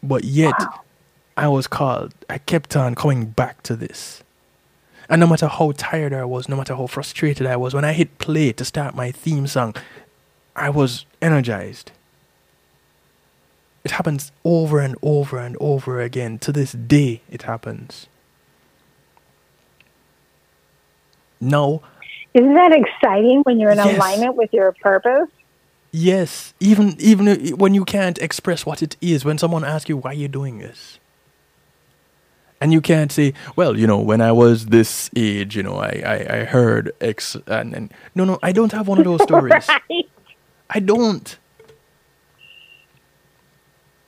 [0.01, 0.55] But yet.
[1.39, 2.13] I was called.
[2.29, 4.23] I kept on coming back to this.
[5.07, 7.93] And no matter how tired I was, no matter how frustrated I was, when I
[7.93, 9.73] hit play to start my theme song,
[10.53, 11.93] I was energized.
[13.85, 16.39] It happens over and over and over again.
[16.39, 18.07] To this day, it happens.
[21.41, 21.81] Now,
[22.33, 23.95] Isn't that exciting when you're in Yes.
[23.97, 25.29] alignment with your purpose?
[25.91, 30.11] yes, even even when you can't express what it is, when someone asks you why
[30.13, 30.99] you're doing this,
[32.61, 36.03] and you can't say, well, you know, when I was this age, you know, I
[36.05, 39.67] I, I heard X, and, and no, no, I don't have one of those stories.
[39.67, 40.05] Right.
[40.69, 41.37] I don't.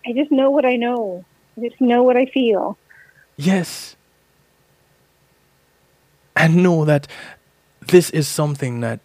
[0.06, 1.26] I just know what I know.
[1.58, 2.78] I just know what I feel.
[3.38, 3.96] Yes.
[6.36, 7.08] And know that
[7.82, 9.00] this is something that,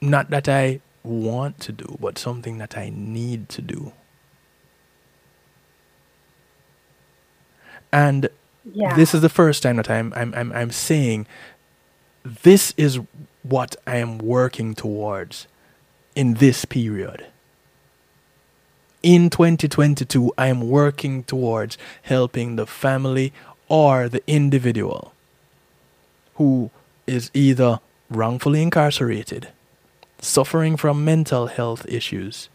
[0.00, 3.92] not that I want to do, but something that I need to do.
[7.92, 8.28] And
[8.74, 8.94] Yeah.
[8.94, 11.26] this is the first time that I'm, I'm, I'm, I'm saying
[12.24, 13.00] this is
[13.42, 15.46] what I am working towards
[16.14, 17.26] in this period.
[19.02, 23.32] In 2022, I am working towards helping the family
[23.68, 25.12] or the individual
[26.34, 26.70] who
[27.06, 27.80] is either
[28.10, 29.48] wrongfully incarcerated,
[30.20, 32.48] suffering from mental health issues,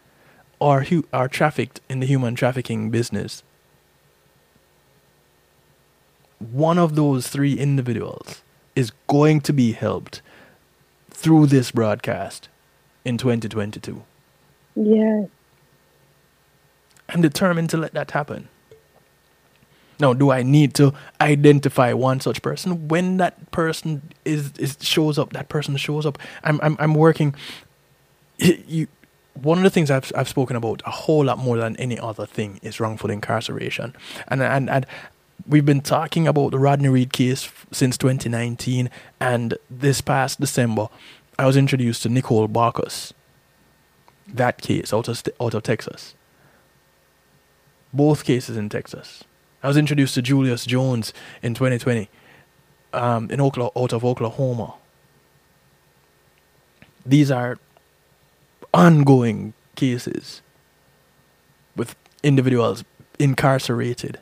[0.58, 3.42] or who are trafficked in the human trafficking business.
[6.38, 8.42] One of those three individuals
[8.76, 10.22] is going to be helped
[11.10, 12.48] through this broadcast
[13.04, 14.02] in 2022.
[14.76, 15.28] Yes.
[17.08, 18.48] I'm determined to let that happen.
[20.00, 22.88] Now, do I need to identify one such person?
[22.88, 26.18] When that person is, is shows up, that person shows up.
[26.44, 27.34] I'm I'm I'm working.
[28.38, 28.86] You,
[29.34, 32.26] one of the things I've I've spoken about a whole lot more than any other
[32.26, 33.94] thing is wrongful incarceration,
[34.28, 34.86] and and and
[35.46, 40.88] we've been talking about the Rodney Reed case since 2019, and this past December,
[41.38, 43.12] I was introduced to Nicole Barkus.
[44.28, 46.14] That case out of out of Texas
[47.92, 49.24] both cases in Texas.
[49.62, 51.12] I was introduced to Julius Jones
[51.42, 52.08] in 2020
[52.92, 54.74] um, in out of Oklahoma.
[57.04, 57.58] These are
[58.72, 60.42] ongoing cases
[61.74, 62.84] with individuals
[63.18, 64.20] incarcerated.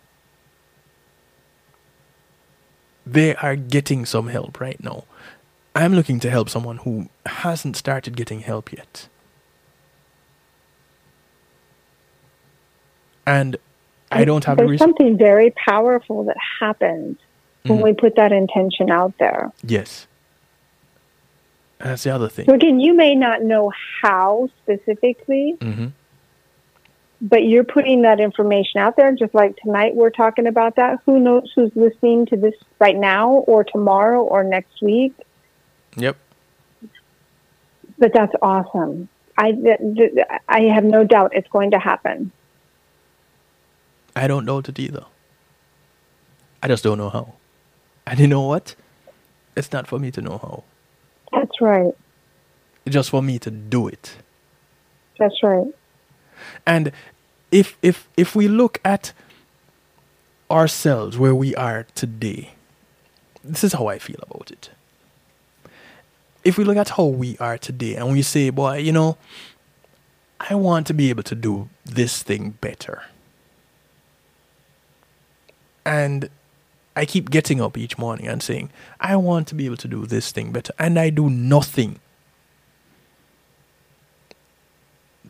[3.05, 5.05] They are getting some help right now.
[5.75, 9.09] I'm looking to help someone who hasn't started getting help yet.
[13.27, 13.57] And
[14.17, 14.87] I don't have the There's reason.
[14.89, 17.19] something very powerful that happens
[17.65, 17.83] when Mhm.
[17.83, 19.53] we put that intention out there.
[19.63, 20.07] Yes.
[21.79, 22.47] That's the other thing.
[22.47, 23.71] So again, you may not know
[24.03, 25.87] how specifically, hmm
[27.23, 29.11] but you're putting that information out there.
[29.13, 30.99] Just like tonight, we're talking about that.
[31.07, 35.15] Who knows who's listening to this right now, or tomorrow, or next week?
[35.97, 36.15] Yep.
[37.99, 39.09] But that's awesome.
[39.39, 40.13] I th- th-
[40.47, 42.33] I have no doubt it's going to happen.
[44.17, 45.05] I don't know it either.
[46.63, 47.35] I just don't know how.
[48.07, 48.75] And you know what?
[49.57, 50.65] It's not for me to know how.
[51.33, 51.95] That's right.
[52.87, 54.17] It's just for me to do it.
[55.19, 55.67] That's right.
[56.67, 56.93] And
[57.51, 59.13] if if if we look at
[60.51, 62.53] ourselves where we are today,
[63.45, 64.71] this is how I feel about it.
[66.43, 69.19] If we look at how we are today and we say, boy, you know,
[70.41, 73.03] I want to be able to do this thing better.
[75.87, 76.29] And
[76.97, 80.05] I keep getting up each morning and saying, I want to be able to do
[80.05, 80.73] this thing better.
[80.81, 82.01] And I do nothing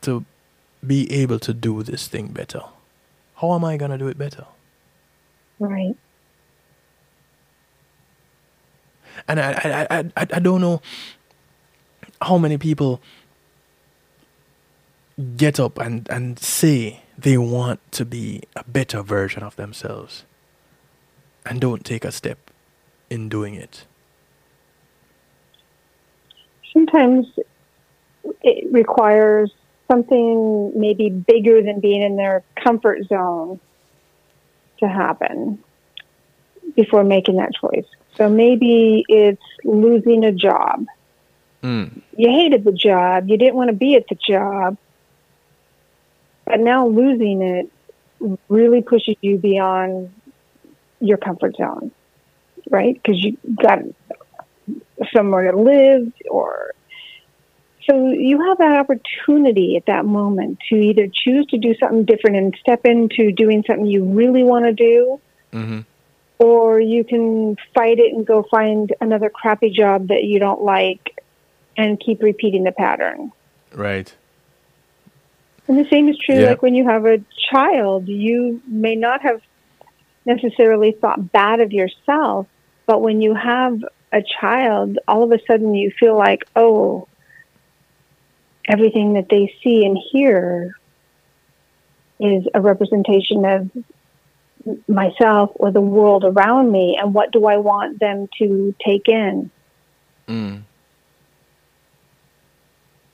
[0.00, 0.24] to
[0.84, 2.62] be able to do this thing better.
[3.34, 4.46] How am I going to do it better?
[5.58, 5.94] Right.
[9.28, 10.80] And I, I, I, I, don't know
[12.20, 13.00] how many people
[15.36, 20.24] get up and, and say they want to be a better version of themselves
[21.46, 22.50] and don't take a step
[23.08, 23.86] in doing it.
[26.72, 27.26] Sometimes
[28.42, 29.52] it requires
[29.90, 33.60] something maybe bigger than being in their comfort zone
[34.80, 35.62] to happen
[36.74, 37.86] before making that choice.
[38.16, 40.86] So maybe it's losing a job.
[41.62, 42.02] Mm.
[42.16, 44.76] You hated the job, you didn't want to be at the job,
[46.44, 47.70] but now losing it
[48.48, 50.12] really pushes you beyond
[51.00, 51.90] your comfort zone,
[52.70, 52.94] right?
[52.94, 53.80] Because you got
[55.14, 56.72] somewhere to live or
[57.88, 62.36] so you have that opportunity at that moment to either choose to do something different
[62.36, 65.20] and step into doing something you really want to do
[65.52, 65.80] Mm-hmm.
[66.40, 71.16] or you can fight it and go find another crappy job that you don't like
[71.76, 73.30] and keep repeating the pattern.
[73.72, 74.12] Right.
[75.68, 76.48] And the same is true Yeah.
[76.48, 79.40] like when you have a child, you may not have
[80.26, 82.46] necessarily thought bad of yourself,
[82.86, 83.80] but when you have
[84.12, 87.08] a child, all of a sudden you feel like, oh,
[88.68, 90.76] everything that they see and hear
[92.18, 93.70] is a representation of
[94.88, 99.50] myself or the world around me, and what do I want them to take in?
[100.26, 100.62] Mm.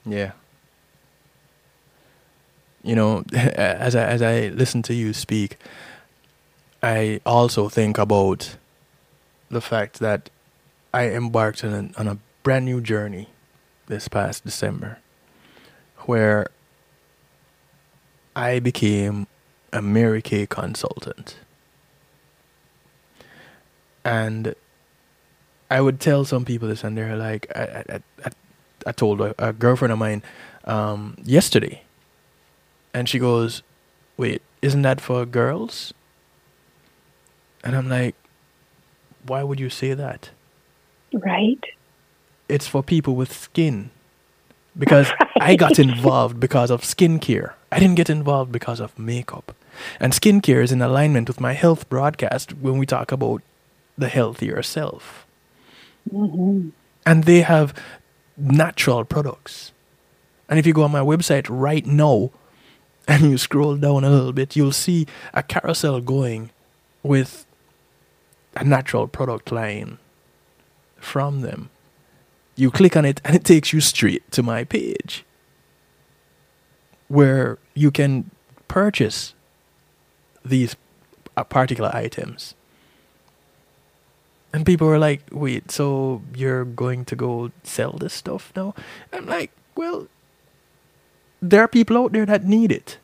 [0.06, 0.32] Yeah.
[2.82, 5.58] You know, as I, as I listen to you speak,
[6.82, 8.56] I also think about
[9.48, 10.30] the fact that
[10.92, 13.28] I embarked on a, on a brand new journey
[13.86, 14.98] this past December
[16.06, 16.48] where
[18.34, 19.28] I became
[19.72, 21.36] a Mary Kay consultant.
[24.04, 24.54] And
[25.70, 28.30] I would tell some people this, and they're like, I, I, I,
[28.86, 30.22] I told a, a, girlfriend of mine
[30.64, 31.82] um, yesterday,
[32.92, 33.62] and she goes,
[34.16, 35.94] Wait, isn't that for girls?
[37.62, 38.14] And I'm like,
[39.26, 40.30] Why would you say that?
[41.12, 41.64] Right.
[42.48, 43.90] It's for people with skin.
[44.76, 45.30] Because right.
[45.40, 47.52] I got involved because of skincare.
[47.70, 49.54] I didn't get involved because of makeup.
[50.00, 53.42] And skincare is in alignment with my health broadcast when we talk about
[53.96, 55.26] the healthier self.
[56.12, 56.70] Mm-hmm.
[57.06, 57.74] And they have
[58.36, 59.72] natural products.
[60.48, 62.30] And if you go on my website right now
[63.08, 66.50] and you scroll down a little bit, you'll see a carousel going
[67.02, 67.46] with
[68.54, 69.98] a natural product line
[70.96, 71.70] from them.
[72.54, 75.24] You click on it and it takes you straight to my page
[77.08, 78.30] where you can
[78.68, 79.34] purchase
[80.44, 80.76] these
[81.36, 82.54] uh, particular items.
[84.52, 88.74] And people were like, wait, so you're going to go sell this stuff now?
[89.12, 90.08] I'm like, well,
[91.40, 92.98] there are people out there that need it.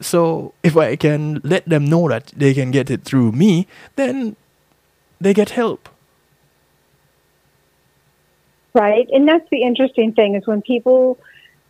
[0.00, 3.66] So if I can let them know that they can get it through me,
[3.96, 4.36] then
[5.20, 5.88] they get help.
[8.74, 9.08] Right.
[9.10, 11.18] And that's the interesting thing is when people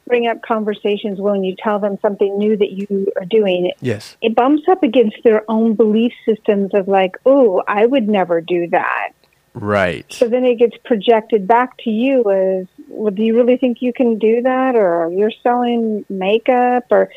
[0.09, 3.73] bring up conversations when you tell them something new that you are doing.
[3.81, 4.17] Yes.
[4.21, 8.69] It bumps up against their own belief systems of like, oh, I would never do
[8.69, 9.11] that.
[9.55, 10.05] Right.
[10.13, 13.93] So then it gets projected back to you as, well, do you really think you
[13.93, 14.77] can do that?
[14.77, 16.85] Or you're selling makeup?
[16.91, 17.11] Or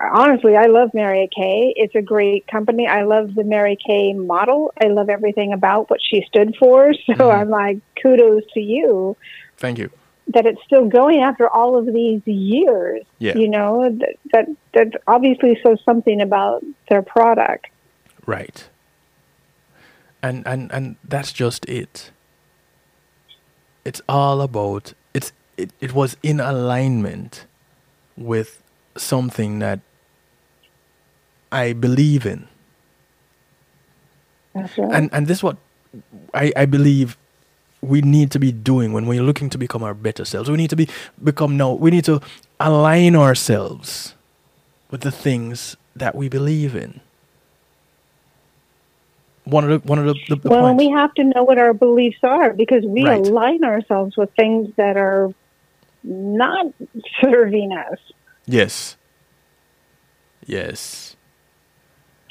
[0.00, 1.72] honestly, I love Mary Kay.
[1.76, 2.86] It's a great company.
[2.86, 4.72] I love the Mary Kay model.
[4.82, 6.92] I love everything about what she stood for.
[7.06, 7.40] So mm-hmm.
[7.40, 9.16] I'm like, kudos to you.
[9.56, 9.90] Thank you
[10.28, 13.02] that it's still going after all of these years.
[13.18, 13.36] Yeah.
[13.36, 17.66] You know that that that obviously says something about their product.
[18.26, 18.68] Right.
[20.22, 22.10] And and and that's just it.
[23.84, 27.46] It's all about it's it, it was in alignment
[28.16, 28.61] with
[28.96, 29.80] something that
[31.52, 32.48] I believe in.
[34.54, 34.70] Right.
[34.90, 35.58] And and this what
[36.34, 37.18] I, I believe
[37.82, 40.50] we need to be doing when we're looking to become our better selves.
[40.50, 40.88] We need to be
[41.22, 41.72] become now.
[41.74, 42.20] We need to
[42.60, 44.16] align ourselves
[44.90, 47.00] with the things that we believe in.
[49.44, 50.76] One of the one of the, the, the well, points.
[50.76, 53.10] we have to know what our beliefs are because we Right.
[53.10, 55.30] align ourselves with things that are
[56.04, 56.66] not
[57.24, 57.98] serving us,
[58.46, 58.96] Yes.
[60.46, 61.16] Yes.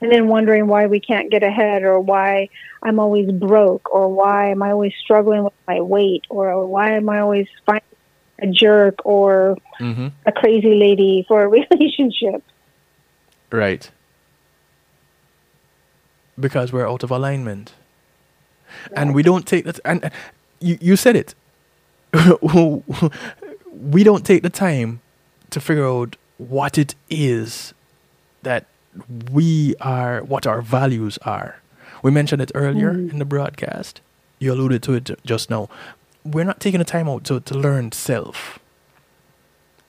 [0.01, 2.49] and then wondering why we can't get ahead, or why
[2.83, 7.07] I'm always broke, or why am I always struggling with my weight, or why am
[7.07, 7.83] I always finding
[8.39, 10.07] a jerk or Mm-hmm.
[10.27, 12.43] a crazy lady for a relationship.
[13.51, 13.89] Right.
[16.39, 17.73] Because we're out of alignment.
[18.95, 20.13] And we don't take that and and
[20.59, 21.33] you, you said it.
[23.73, 25.00] we don't take the time
[25.51, 27.73] to figure out what it is
[28.43, 28.65] that
[29.31, 31.61] we are what our values are.
[32.03, 33.13] We mentioned it earlier Mm.
[33.13, 34.01] in the broadcast.
[34.39, 35.69] You alluded to it just now.
[36.25, 38.57] We're not taking the time out to, to learn self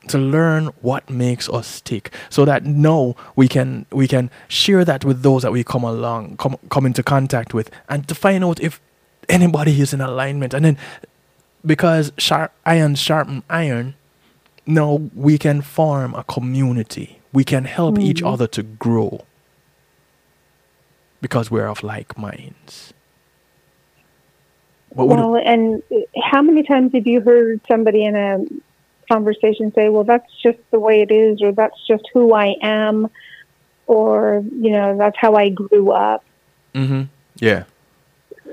[0.08, 5.04] to learn what makes us tick so that now we can we can share that
[5.04, 8.58] with those that we come along come come into contact with and to find out
[8.58, 8.80] if
[9.28, 10.76] anybody is in alignment and then
[11.64, 13.94] because sharp iron sharpen iron
[14.66, 17.18] now we can form a community.
[17.32, 18.32] We can help each Mhm.
[18.32, 19.22] other to grow.
[21.20, 22.92] Because we're of like minds.
[24.90, 25.82] What well, and
[26.22, 28.44] how many times have you heard somebody in a
[29.10, 33.08] conversation say, "Well, that's just the way it is," or "That's just who I am,"
[33.86, 36.22] or you know, "That's how I grew up,"
[36.74, 37.02] mm-hmm.
[37.36, 37.64] yeah.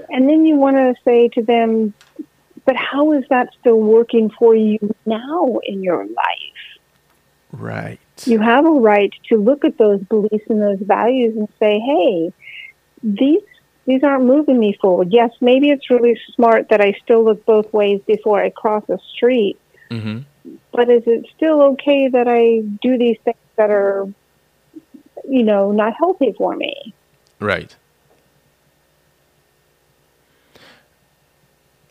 [0.10, 1.94] And then you want to say to them,
[2.70, 4.78] "But how is that still working for you
[5.08, 6.68] now in your life?"
[7.52, 11.80] right You have a right to look at those beliefs and those values and say,
[11.80, 12.32] "Hey,
[13.02, 13.42] these
[13.88, 15.08] these aren't moving me forward.
[15.12, 19.00] Yes, maybe it's really smart that I still look both ways before I cross a
[19.16, 19.58] street.
[19.90, 20.20] Mm-hmm.
[20.72, 22.44] But is it still okay that I
[22.84, 24.08] do these things that are,
[25.28, 26.94] you know, not healthy for me?
[27.40, 27.76] Right.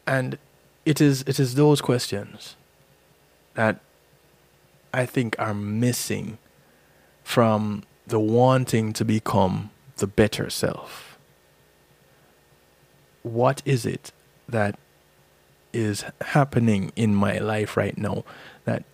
[0.06, 0.38] And
[0.89, 2.56] it is it is those questions
[3.52, 3.78] that
[4.94, 6.39] I think are missing
[7.23, 11.19] from the wanting to become the better self.
[13.23, 14.12] What is it
[14.48, 14.78] that
[15.74, 18.24] is happening in my life right now
[18.65, 18.85] that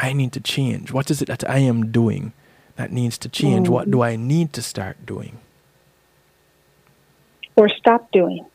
[0.00, 0.90] I need to change?
[0.90, 2.32] What is it that I am doing
[2.76, 3.68] that needs to change?
[3.68, 5.36] What do I need to start doing?
[7.56, 8.46] Or stop doing?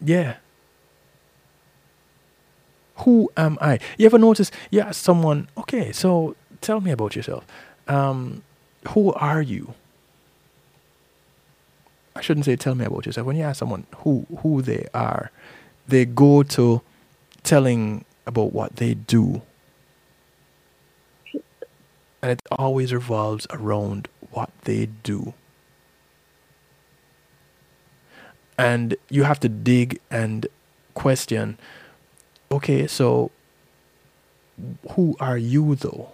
[0.00, 0.36] Yeah.
[3.04, 3.78] Who am I?
[3.98, 4.50] You ever notice?
[4.70, 7.46] You ask someone, okay, so tell me about yourself.
[7.88, 8.42] Um,
[8.88, 9.74] who are you?
[12.14, 13.26] I shouldn't say tell me about yourself.
[13.26, 15.30] When you ask someone who who they are,
[15.88, 16.82] they go to
[17.42, 19.42] telling about what they do.
[22.22, 25.32] And it always revolves around what they do.
[28.58, 30.46] And you have to dig and
[30.94, 31.58] question
[32.50, 33.30] okay, so
[34.90, 36.10] who are you though?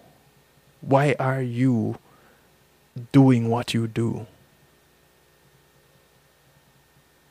[0.80, 1.98] Why are you
[3.12, 4.26] doing what you do?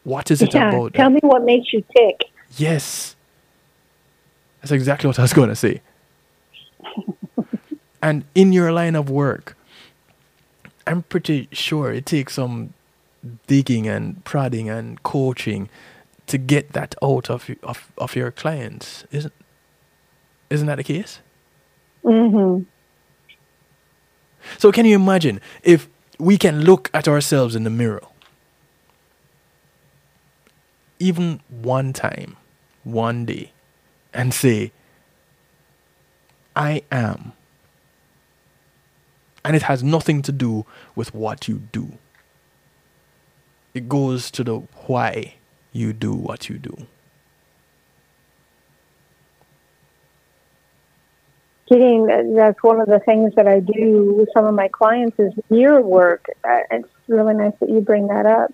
[0.03, 0.93] What is it yeah, about?
[0.93, 2.25] Tell me what makes you tick.
[2.57, 3.15] Yes.
[4.61, 5.81] That's exactly what I was going to say.
[8.01, 9.57] and in your line of work,
[10.85, 12.73] I'm pretty sure it takes some
[13.47, 15.69] digging and prodding and coaching
[16.27, 19.05] to get that out of of, of your clients.
[19.11, 19.33] Isn't
[20.49, 21.19] isn't that the case?
[22.03, 22.63] Mm-hmm.
[24.57, 25.89] So can you imagine if
[26.19, 28.01] we can look at ourselves in the mirror
[30.99, 32.37] even one time,
[32.83, 33.51] one day,
[34.13, 34.71] and say,
[36.55, 37.33] I am.
[39.43, 40.65] And it has nothing to do
[40.95, 41.97] with what you do.
[43.73, 44.55] It goes to the
[44.87, 45.35] why
[45.75, 46.87] you do what you do.
[51.69, 55.33] Getting that's one of the things that I do with some of my clients is
[55.49, 56.25] mirror work.
[56.43, 58.53] Uh, it's really nice that you bring that up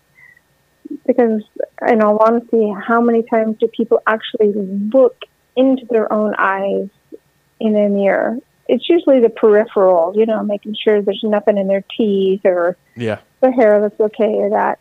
[1.06, 1.44] because,
[1.88, 5.18] in all honesty, how many times do people actually look
[5.56, 6.88] into their own eyes
[7.60, 8.38] in a mirror?
[8.68, 13.20] It's usually the peripheral, you know, making sure there's nothing in their teeth or yeah.
[13.42, 14.80] the hair that's okay or that.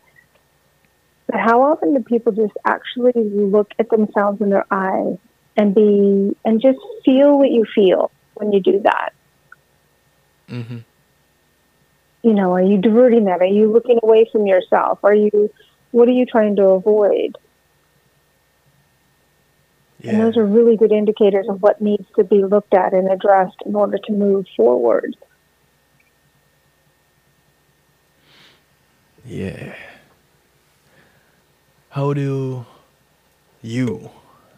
[1.27, 5.17] But how often do people just actually look at themselves in their eyes
[5.55, 9.13] and be and just feel what you feel when you do that?
[10.49, 10.79] Mm-hmm.
[12.23, 13.41] You know, are you diverting that?
[13.41, 14.99] Are you looking away from yourself?
[15.03, 15.49] Are you
[15.91, 17.37] what are you trying to avoid?
[19.99, 20.11] Yeah.
[20.11, 23.57] And those are really good indicators of what needs to be looked at and addressed
[23.65, 25.15] in order to move forward.
[29.25, 29.75] Yeah.
[31.91, 32.65] How do
[33.61, 34.11] you,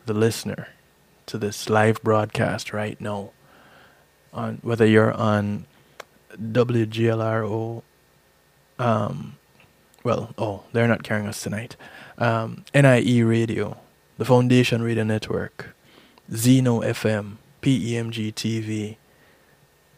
[0.05, 0.67] the listener
[1.25, 3.31] to this live broadcast right now,
[4.31, 5.65] on whether you're on
[6.37, 7.81] WGLRO,
[8.77, 9.37] um,
[10.03, 11.75] well, oh, they're not carrying us tonight.
[12.19, 13.77] Um, NIE Radio,
[14.19, 15.75] the Foundation Radio Network,
[16.31, 18.97] Zeno FM, PEMG TV,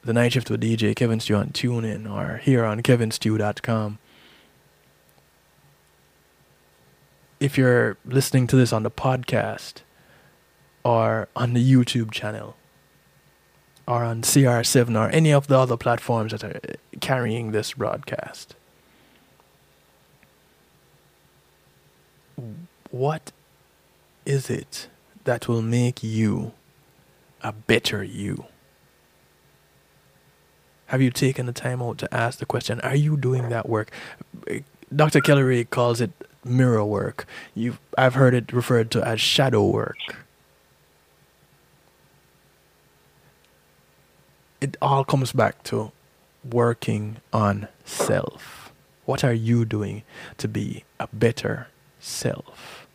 [0.05, 3.97] The Night Shift with DJ Kevin Stew on TuneIn or here on kevinstew.com.
[7.45, 9.83] If you're listening to this on the podcast
[10.83, 12.55] or on the YouTube channel
[13.87, 18.55] or on CR7 or any of the other platforms that are uh, carrying this broadcast,
[22.89, 23.31] what
[24.25, 24.87] is it
[25.25, 26.51] that will make you
[27.43, 28.45] a better you?
[30.87, 33.91] Have you taken the time out to ask the question, are you doing that work?
[34.49, 34.61] Uh,
[34.95, 35.21] Dr.
[35.21, 36.09] Kelly Rae calls it
[36.45, 37.25] mirror work.
[37.53, 39.97] you I've heard it referred to as shadow work.
[44.61, 45.91] It all comes back to
[46.49, 48.71] working on self.
[49.05, 50.03] What are you doing
[50.37, 51.67] to be a better
[51.99, 52.87] self?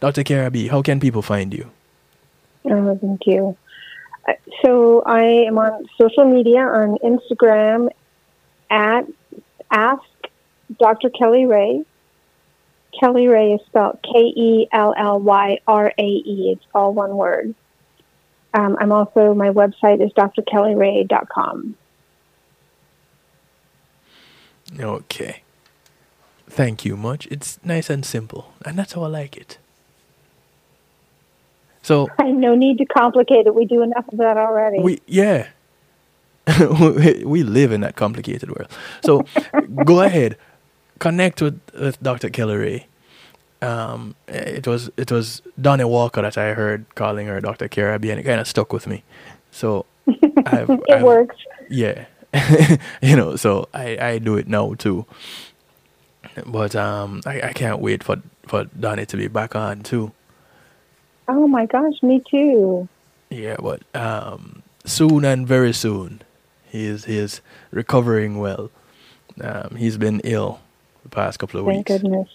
[0.00, 0.22] Dr.
[0.22, 1.70] Kara how can people find you?
[2.64, 3.56] Oh, thank you.
[4.28, 4.34] Uh,
[4.64, 7.88] so I am on social media on Instagram
[8.70, 9.06] at
[9.70, 10.02] Ask
[10.78, 11.10] Dr.
[11.10, 11.84] Kelly Rae.
[12.98, 16.52] Kelly Rae is spelled K E L L Y R A E.
[16.52, 17.54] It's all one word.
[18.54, 21.74] Um, I'm also, my website is drkellyrae.com.
[24.78, 25.42] Okay.
[26.48, 27.26] thank you much.
[27.26, 29.58] It's nice and simple, and that's how I like it.
[31.82, 33.54] So no need to complicate it.
[33.54, 34.80] We do enough of that already.
[34.80, 35.48] we yeah,
[37.24, 38.70] we live in that complicated world.
[39.04, 39.24] So
[39.84, 40.36] go ahead,
[41.02, 42.30] connect with, with Dr.
[42.30, 42.86] Kelly
[43.62, 47.68] Um, it was it was Donnie Walker that I heard calling her Dr.
[47.68, 48.18] Caribbean.
[48.18, 49.02] And it kind of stuck with me.
[49.50, 49.84] So
[50.46, 51.36] I've, it I've- works.
[51.70, 52.06] Yeah,
[53.08, 53.36] you know.
[53.36, 55.06] So I I do it now too.
[56.46, 58.16] But um, I, I can't wait for
[58.48, 60.10] for Donnie to be back on too.
[61.28, 62.88] Oh my gosh, me too.
[63.30, 66.20] Yeah, but um, soon and very soon,
[66.68, 68.70] he is he is recovering well.
[69.40, 70.58] Um, he's been ill
[71.12, 72.28] past couple of Thank weeks, goodness.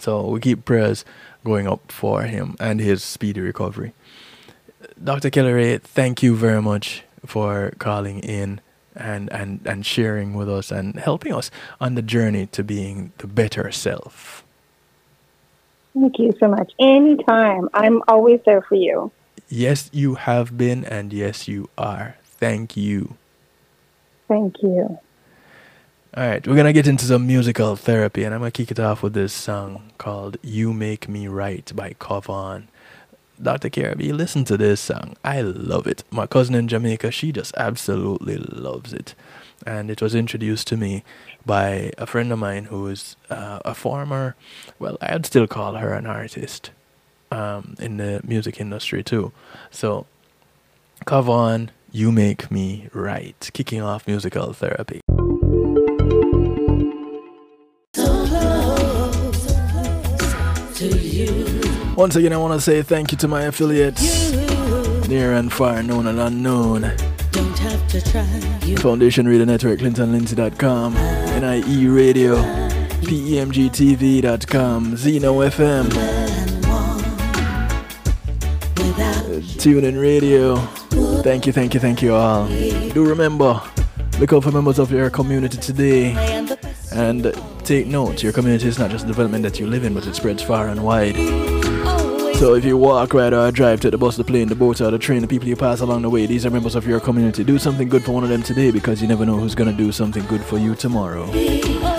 [0.00, 1.04] so we keep prayers
[1.44, 3.92] going up for him and his speedy recovery.
[5.02, 5.30] Dr.
[5.30, 8.60] Kelly Rae, thank you very much for calling in
[8.96, 11.50] and, and, and sharing with us and helping us
[11.80, 14.44] on the journey to being the better self.
[15.94, 16.72] Thank you so much.
[16.78, 17.68] Anytime.
[17.74, 19.10] I'm always there for you.
[19.48, 22.16] Yes, you have been, and yes, you are.
[22.22, 23.16] Thank you.
[24.28, 24.98] Thank you.
[26.18, 29.04] All right, we're gonna get into some musical therapy, and I'm gonna kick it off
[29.04, 32.64] with this song called "You Make Me Right" by Covon.
[33.40, 33.70] Dr.
[33.70, 35.14] Caribbean, listen to this song.
[35.22, 36.02] I love it.
[36.10, 39.14] My cousin in Jamaica, she just absolutely loves it,
[39.64, 41.04] and it was introduced to me
[41.46, 44.34] by a friend of mine who is uh, a former,
[44.80, 46.72] well, I'd still call her an artist,
[47.30, 49.30] um, in the music industry too.
[49.70, 50.06] So,
[51.06, 55.00] Covon, "You Make Me Right," kicking off musical therapy.
[61.98, 64.30] Once again, I want to say thank you to my affiliates,
[65.08, 66.82] near and far, known and unknown.
[68.76, 72.36] Foundation Radio Network, ClintonLindsay.com, NIE Radio,
[73.02, 76.28] PEMGTV.com, Zeno FM, uh,
[79.58, 80.54] TuneIn Radio.
[81.24, 82.46] Thank you, thank you, thank you all.
[82.46, 83.60] Do remember,
[84.20, 86.12] look out for members of your community today
[86.92, 87.34] and
[87.64, 90.14] take note your community is not just the development that you live in, but it
[90.14, 91.47] spreads far and wide.
[92.38, 94.92] So if you walk, ride, or drive, take the bus, the plane, the boat, or
[94.92, 97.42] the train, the people you pass along the way, these are members of your community.
[97.42, 99.90] Do something good for one of them today because you never know who's gonna do
[99.90, 101.26] something good for you tomorrow.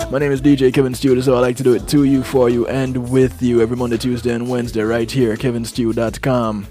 [0.08, 2.48] My name is DJ Kevin Stewart, so I like to do it to you, for
[2.48, 6.66] you, and with you every Monday, Tuesday, and Wednesday right here, at kevinstew.com.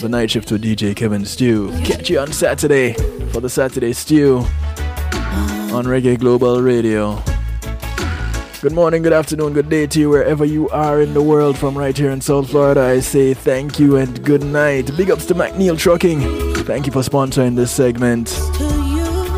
[0.00, 1.72] The night shift with DJ Kevin Stew.
[1.82, 2.92] Catch you on Saturday
[3.32, 4.38] for the Saturday Stew
[5.74, 7.20] on Reggae Global Radio.
[8.62, 11.76] Good morning, good afternoon, good day to you wherever you are in the world from
[11.76, 12.80] right here in South Florida.
[12.80, 14.96] I say thank you and good night.
[14.96, 16.20] Big ups to McNeil Trucking.
[16.64, 18.28] Thank you for sponsoring this segment.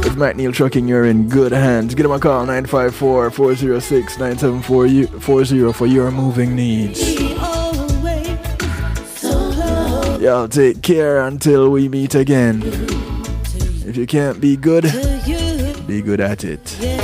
[0.05, 1.95] With McNeil Trucking, you're in good hands.
[1.95, 7.19] Give them a call 954 406 9740 for your moving needs.
[10.21, 12.61] Y'all take care until we meet again.
[13.87, 14.83] If you can't be good,
[15.87, 17.04] be good at it.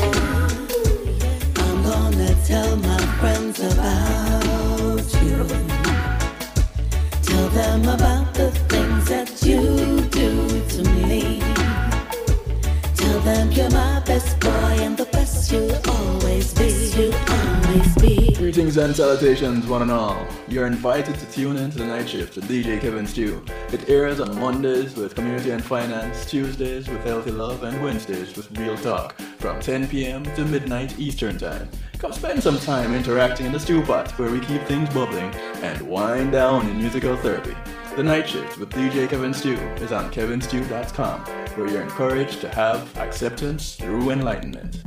[18.37, 20.27] Greetings and salutations, one and all.
[20.49, 23.45] You're invited to tune in to the night shift with DJ Kevin Stew.
[23.73, 28.51] It airs on Mondays with Community and Finance, Tuesdays with Healthy Love, and Wednesdays with
[28.59, 30.25] Real Talk from 10 p.m.
[30.35, 31.69] to midnight Eastern Time.
[31.99, 35.33] Come spend some time interacting in the stew pot where we keep things bubbling
[35.63, 37.55] and wind down in musical therapy.
[37.97, 41.21] The Night Shift with DJ Kevin Stew is on kevinstew.com
[41.57, 44.81] where you're encouraged to have acceptance through enlightenment.